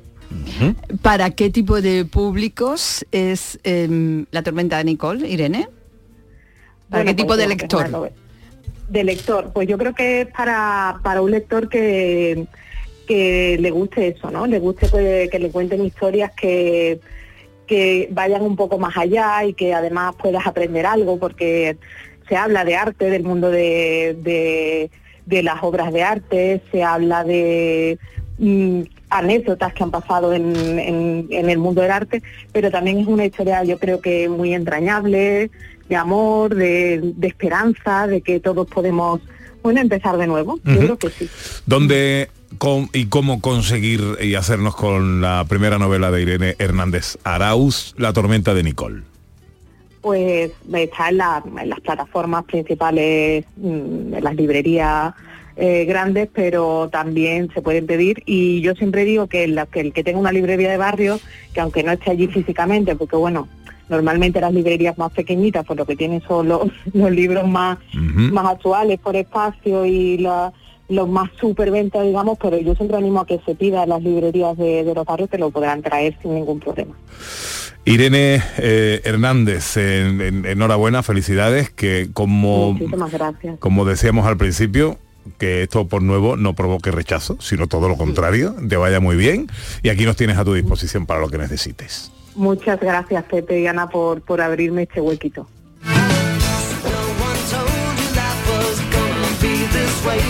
[1.02, 5.68] ¿Para qué tipo de públicos es em, La tormenta de Nicole, Irene?
[6.90, 8.12] ¿Para Bueno, qué tipo pues de yo, lector?
[8.88, 12.46] De lector, pues yo creo que es para, para un lector que,
[13.06, 14.48] que le guste eso, ¿no?
[14.48, 17.02] Le guste que, que le cuenten historias que,
[17.68, 21.76] que vayan un poco más allá y que además puedas aprender algo, porque
[22.30, 24.90] se habla de arte, del mundo de, de,
[25.26, 27.98] de las obras de arte, se habla de
[28.38, 32.22] mm, anécdotas que han pasado en, en- en el mundo del arte,
[32.52, 35.52] pero también es una historia yo creo que muy entrañable,
[35.90, 39.22] de amor, de, de esperanza, de que todos podemos,
[39.62, 40.60] bueno, empezar de nuevo.
[40.66, 41.30] Yo creo que sí.
[41.66, 47.94] ¿Dónde con- y cómo conseguir y hacernos con la primera novela de Irene Hernández Arauz,
[47.98, 49.04] La tormenta de Nicole?
[50.04, 55.14] Pues está en, la- en las plataformas principales, mm, en las librerías
[55.56, 58.22] eh, grandes, pero también se pueden pedir.
[58.26, 61.20] Y yo siempre digo que, la- que el que tenga una librería de barrio,
[61.54, 63.48] que aunque no esté allí físicamente, porque bueno,
[63.88, 67.78] normalmente las librerías más pequeñitas, pues lo que tienen son los, los libros más,
[68.34, 70.52] más actuales por espacio y la-
[70.90, 74.84] los más superventas, digamos, pero yo siempre animo a que se pida las librerías de,
[74.84, 76.96] de los barrios que lo podrán traer sin ningún problema.
[77.86, 82.78] Irene eh, Hernández, en- en- enhorabuena, felicidades, que como,
[83.60, 84.98] como decíamos al principio,
[85.38, 89.48] que esto por nuevo no provoque rechazo, sino todo lo contrario, te vaya muy bien
[89.82, 92.12] y aquí nos tienes a tu disposición para lo que necesites.
[92.36, 95.48] Muchas gracias, Pepe y Ana, por, por abrirme este huequito.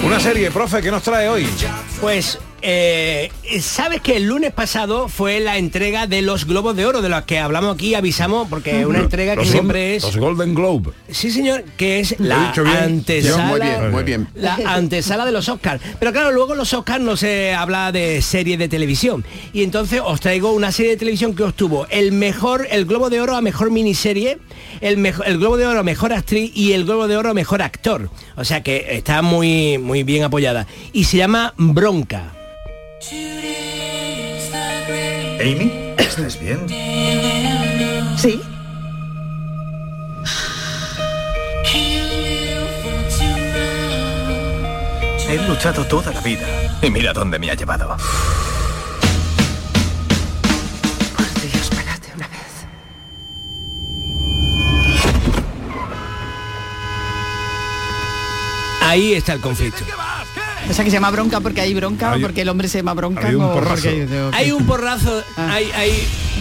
[0.06, 1.48] Una serie, profe, que nos trae hoy?
[2.00, 7.02] Pues, eh, ¿sabes que el lunes pasado fue la entrega de los Globos de Oro,
[7.02, 10.04] de los que hablamos aquí, avisamos, porque es una entrega que siempre es...
[10.04, 10.92] Los Golden Globe.
[11.10, 13.46] Sí, señor, que es la antesala.
[13.46, 14.28] Muy bien, muy bien.
[14.36, 15.82] La antesala de los Oscars.
[16.00, 19.26] Pero claro, luego los Oscars no se habla de serie de televisión.
[19.52, 23.22] Y entonces os traigo una serie de televisión que obtuvo el mejor, el Globo de
[23.22, 24.40] Oro a mejor miniserie,
[24.82, 27.34] el, mejor, el Globo de Oro a mejor actriz y el Globo de Oro a
[27.34, 28.10] mejor actor.
[28.38, 30.66] O sea que está muy, muy bien apoyada.
[30.94, 32.32] Y se llama Bronca.
[35.42, 36.66] Amy, ¿estás bien?
[38.18, 38.42] Sí.
[45.28, 46.48] He luchado toda la vida
[46.82, 47.98] y mira dónde me ha llevado.
[51.42, 52.66] Dios, espérate una vez.
[58.82, 59.84] Ahí está el conflicto.
[60.70, 62.94] O sea que se llama bronca porque hay bronca, o porque el hombre se llama
[62.94, 63.28] bronca.
[63.28, 63.90] hay un o porrazo.
[64.34, 65.54] Hay un porrazo, Ah.
[65.54, 65.92] hay, hay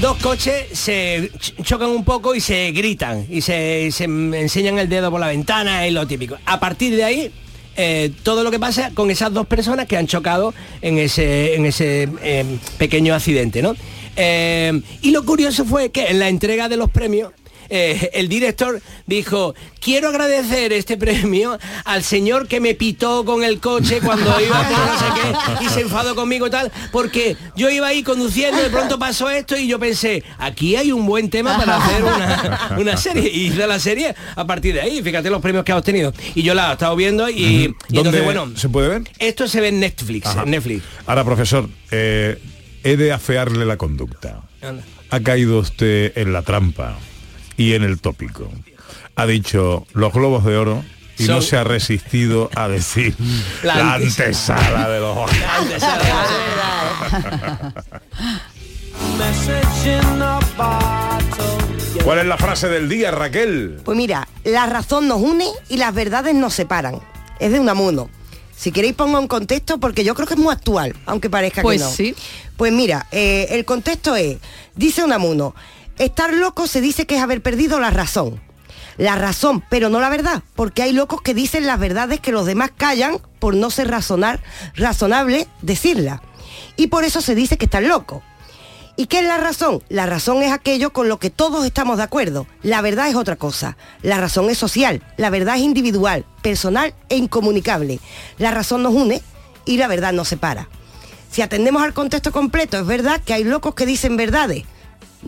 [0.00, 4.88] dos coches, se ch- chocan un poco y se gritan y se, se enseñan el
[4.88, 6.36] dedo por la ventana, es lo típico.
[6.46, 7.32] A partir de ahí,
[7.76, 11.66] eh, todo lo que pasa con esas dos personas que han chocado en ese, en
[11.66, 12.44] ese eh,
[12.78, 13.74] pequeño accidente, ¿no?
[14.16, 17.32] Eh, y lo curioso fue que en la entrega de los premios,
[17.74, 23.60] eh, el director dijo, quiero agradecer este premio al señor que me pitó con el
[23.60, 25.04] coche cuando iba por no sé
[25.58, 29.30] qué y se enfadó conmigo y tal, porque yo iba ahí conduciendo, de pronto pasó
[29.30, 33.30] esto y yo pensé, aquí hay un buen tema para hacer una, una serie.
[33.32, 36.12] Y hice la serie a partir de ahí, fíjate los premios que ha obtenido.
[36.34, 39.02] Y yo la he estado viendo y, y ¿Dónde entonces, bueno, se puede ver?
[39.18, 40.44] esto se ve en Netflix, Ajá.
[40.44, 40.84] Netflix.
[41.06, 42.38] Ahora, profesor, eh,
[42.84, 44.42] he de afearle la conducta.
[44.60, 44.82] Anda.
[45.08, 46.98] Ha caído usted en la trampa
[47.62, 48.50] y en el tópico.
[49.16, 50.84] Ha dicho los globos de oro
[51.18, 53.14] y no se ha resistido a decir
[53.62, 54.88] La la, antesala.
[54.88, 55.18] de los
[62.04, 63.80] ¿Cuál es la frase del día, Raquel?
[63.84, 66.98] Pues mira, la razón nos une y las verdades nos separan.
[67.38, 68.10] Es de Unamuno.
[68.56, 71.80] Si queréis pongo un contexto porque yo creo que es muy actual, aunque parezca Pues
[71.80, 71.90] que no.
[71.92, 72.14] sí.
[72.56, 74.38] Pues mira, eh, el contexto es,
[74.74, 75.54] dice Unamuno,
[75.98, 78.40] estar loco se dice que es haber perdido la razón.
[78.98, 82.46] La razón, pero no la verdad, porque hay locos que dicen las verdades que los
[82.46, 84.42] demás callan por no ser razonar,
[84.74, 86.22] razonable decirla.
[86.76, 88.22] Y por eso se dice que están locos.
[88.94, 89.82] ¿Y qué es la razón?
[89.88, 92.46] La razón es aquello con lo que todos estamos de acuerdo.
[92.62, 93.78] La verdad es otra cosa.
[94.02, 98.00] La razón es social, la verdad es individual, personal e incomunicable.
[98.36, 99.22] La razón nos une
[99.64, 100.68] y la verdad nos separa.
[101.30, 104.64] Si atendemos al contexto completo, es verdad que hay locos que dicen verdades.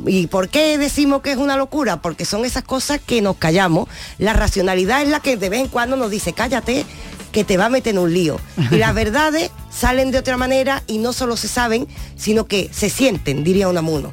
[0.06, 2.02] ¿Y por qué decimos que es una locura?
[2.02, 3.88] Porque son esas cosas que nos callamos.
[4.18, 6.84] La racionalidad es la que de vez en cuando nos dice, cállate,
[7.32, 8.40] que te va a meter en un lío.
[8.70, 11.86] Y las verdades salen de otra manera y no solo se saben,
[12.16, 14.12] sino que se sienten, diría Unamuno.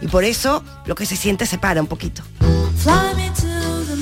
[0.00, 2.22] Y por eso lo que se siente se para un poquito.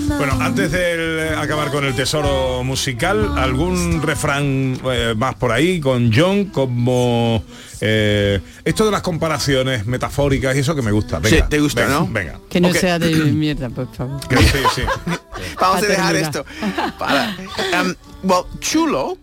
[0.07, 5.81] Bueno, antes de eh, acabar con el tesoro musical, algún refrán eh, más por ahí
[5.81, 7.43] con John como
[7.81, 11.19] eh, esto de las comparaciones metafóricas y eso que me gusta.
[11.19, 12.09] Venga, Sí, te gusta, venga, ¿no?
[12.11, 12.41] Venga.
[12.49, 14.21] Que no sea de mierda, por favor.
[14.29, 14.83] Que sí, sí.
[15.61, 16.45] Vamos a dejar esto.
[16.99, 17.37] Para,
[17.83, 19.17] um, well, chulo,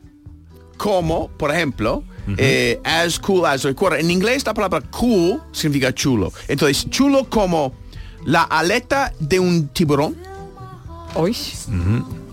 [0.77, 2.03] como, por ejemplo,
[2.37, 3.63] eh, as cool as.
[3.63, 6.33] Recuerda, en inglés la palabra cool significa chulo.
[6.47, 7.73] Entonces, chulo como
[8.25, 10.30] la aleta de un tiburón.
[11.15, 11.35] Hoy.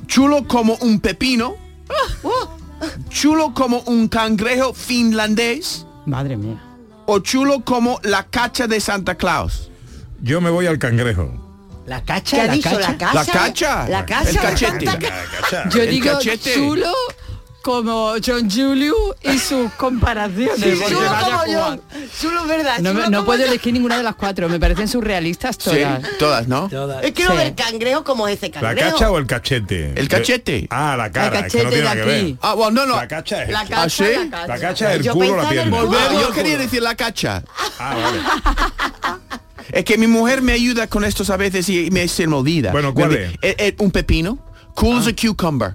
[0.07, 1.57] Chulo como un pepino.
[3.11, 5.87] Chulo como un cangrejo finlandés.
[6.07, 6.63] Madre mía.
[7.07, 9.71] O chulo como la cacha de Santa Claus.
[10.23, 11.45] Yo me voy al cangrejo.
[11.87, 12.71] La ¿Qué cacha, ha la dicho?
[12.71, 12.81] cacha.
[12.91, 13.15] ¿La cacha?
[13.15, 13.89] La cacha.
[13.89, 14.31] La cacha.
[14.31, 14.85] El cachete.
[14.85, 15.69] La cacha.
[15.71, 16.55] Yo El digo cachete.
[16.55, 16.93] chulo
[17.73, 20.57] como John Julio y sus comparaciones.
[20.59, 21.43] Sí, como.
[21.47, 21.83] John.
[22.49, 22.79] ¿verdad?
[22.79, 23.49] No, no puedo John.
[23.51, 26.03] elegir ninguna de las cuatro, me parecen surrealistas Sí, todas.
[26.19, 26.65] todas, ¿no?
[27.03, 27.37] Es que lo Sí.
[27.37, 28.93] del cangrejo como es ese ¿La cangrejo.
[28.93, 29.93] cacha o el cachete?
[30.01, 30.67] El cachete.
[30.71, 31.41] Ah, la cara.
[31.41, 32.21] El es que no cachete tiene de nada que ver.
[32.23, 32.39] aquí.
[32.41, 32.97] Ah, bueno, no, no.
[32.97, 34.05] La cacha es La cacha, ¿Ah, sí?
[34.31, 34.85] la cacha.
[34.87, 35.77] La es el Yo culo la pierna.
[35.77, 35.87] culo.
[35.89, 37.43] Volver, yo Ah, quería decir la cacha.
[37.79, 39.19] Ah, vale.
[39.71, 42.73] Es que mi mujer me ayuda con estos a veces y me se me olvida.
[42.73, 43.33] Bueno, ¿cuál es?
[43.43, 44.39] eh, eh, un pepino.
[44.75, 45.75] Cool as a cucumber.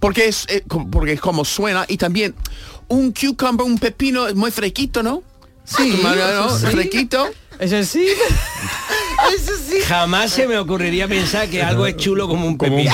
[0.00, 2.34] Porque es, eh, porque es como suena y también
[2.88, 5.22] un cucumber, un pepino es muy fresquito, ¿no?
[5.64, 6.12] Sí, ¿no?
[6.14, 6.66] eso sí.
[6.66, 7.26] Fresquito.
[7.58, 8.06] Eso sí.
[9.86, 12.92] Jamás se me ocurriría pensar que algo es chulo como un pepino.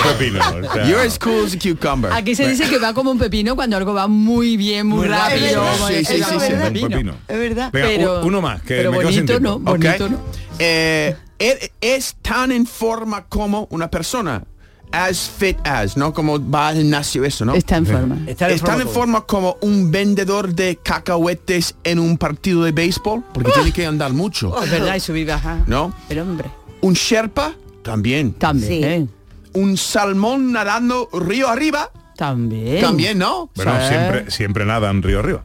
[0.86, 2.12] You're as cool as a cucumber.
[2.12, 5.08] Aquí se dice que va como un pepino cuando algo va muy bien, muy, Muy
[5.08, 5.64] rápido.
[5.64, 5.72] rápido.
[5.72, 6.46] como Sí, es- sí, sí, como sí.
[6.52, 6.88] un Un pepino.
[6.90, 7.14] pepino.
[7.26, 7.70] Es verdad.
[7.72, 10.20] Venga, Pero- uno más, que pero me bonito no, bonito no.
[10.60, 14.44] Eh, él es tan en forma como una persona.
[14.92, 16.12] As fit as, ¿no?
[16.12, 17.54] Como va al gimnasio eso, ¿no?
[17.54, 18.18] Está en forma.
[18.26, 22.18] Estar en es tan forma en como- forma como un vendedor de cacahuetes en un
[22.18, 25.62] partido de béisbol, porque tiene que andar mucho, Es verdad, y subir y bajar.
[25.66, 25.94] ¿no?
[26.08, 26.50] El hombre.
[26.82, 28.34] Un sherpa, también.
[28.34, 28.68] También.
[28.70, 28.84] Sí.
[28.84, 29.06] ¿eh?
[29.54, 32.80] Un salmón nadando río arriba, También.
[32.82, 33.50] también, ¿no?
[33.56, 33.88] Bueno, Sí.
[33.88, 35.44] siempre, siempre nada en Río Arriba.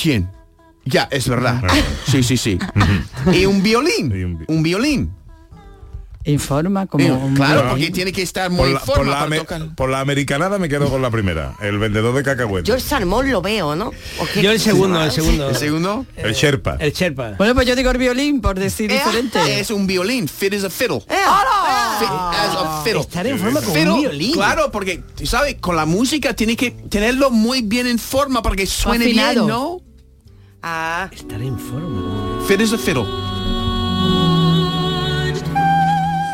[0.00, 0.30] ¿Quién?
[0.84, 1.62] Ya, es verdad.
[2.06, 2.58] Sí, sí, sí.
[3.32, 4.44] y un violín.
[4.48, 5.10] Un violín.
[6.26, 7.68] Informa como Eh, claro, violín.
[7.70, 9.74] porque tiene que estar Por muy la, en por, forma la para ame- tocar.
[9.74, 12.66] por la americanada me quedo con la primera, el vendedor de cacahuetes.
[12.66, 13.90] Yo el salmón lo veo, ¿no?
[14.40, 15.50] Yo el segundo, el segundo.
[15.50, 16.06] ¿El segundo?
[16.16, 16.76] el Sherpa.
[16.80, 17.32] El Sherpa.
[17.36, 19.60] Bueno, pues yo digo el violín por decir diferente.
[19.60, 20.26] Es un violín.
[20.26, 20.96] Fit as a fiddle.
[21.10, 21.14] Eh,
[21.98, 23.00] Fit as a fiddle.
[23.02, 24.32] Estar en forma como un violín.
[24.32, 25.56] Claro, porque, ¿sabes?
[25.60, 29.32] Con la música tiene que tenerlo muy bien en forma para que suene Afinado.
[29.34, 29.80] bien, ¿no?
[30.62, 32.40] Ah, Estar en forma.
[32.48, 33.04] Fit as a fiddle.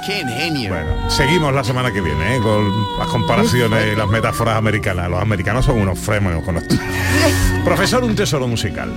[0.06, 0.70] Qué ingenio.
[0.70, 2.40] Bueno, seguimos la semana que viene ¿eh?
[2.40, 5.10] con las comparaciones y las metáforas americanas.
[5.10, 6.74] Los americanos son unos frenos con esto.
[7.64, 8.90] Profesor, un tesoro musical.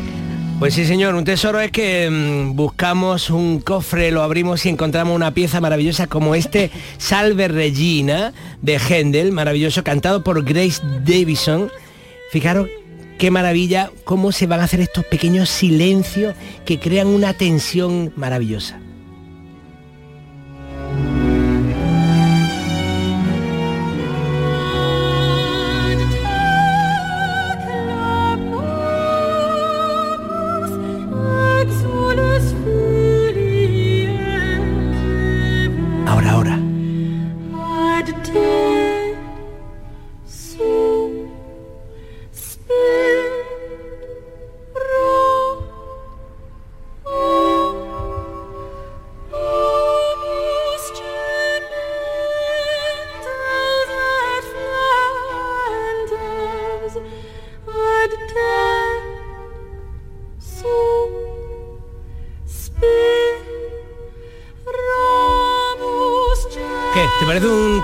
[0.59, 5.13] Pues sí, señor, un tesoro es que mm, buscamos un cofre, lo abrimos y encontramos
[5.13, 8.31] una pieza maravillosa como este Salve Regina
[8.61, 11.69] de Händel, maravilloso, cantado por Grace Davison.
[12.31, 12.69] Fijaros
[13.17, 16.33] qué maravilla, cómo se van a hacer estos pequeños silencios
[16.65, 18.79] que crean una tensión maravillosa.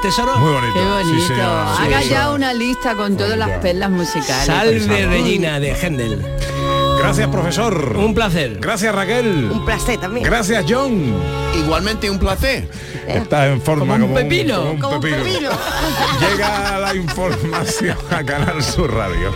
[0.10, 0.38] Tesoro?
[0.38, 0.74] Muy bonito.
[0.74, 1.28] Qué bonito.
[1.28, 1.34] Sí.
[1.40, 4.46] Haga Sí, ya una lista con todas las perlas musicales.
[4.46, 5.06] Salve.
[5.06, 6.26] Regina de Händel.
[7.00, 7.96] Gracias, profesor.
[7.98, 8.58] Un placer.
[8.60, 9.50] Gracias, Raquel.
[9.52, 10.26] un placer también.
[10.26, 11.14] Gracias, John.
[11.56, 12.70] Igualmente un placer.
[13.08, 14.56] Estás en forma Como un como, pepino.
[14.58, 15.24] como un Como un pepino.
[15.24, 15.50] pepino.
[16.30, 19.34] Llega la información a Canal Sur Radio.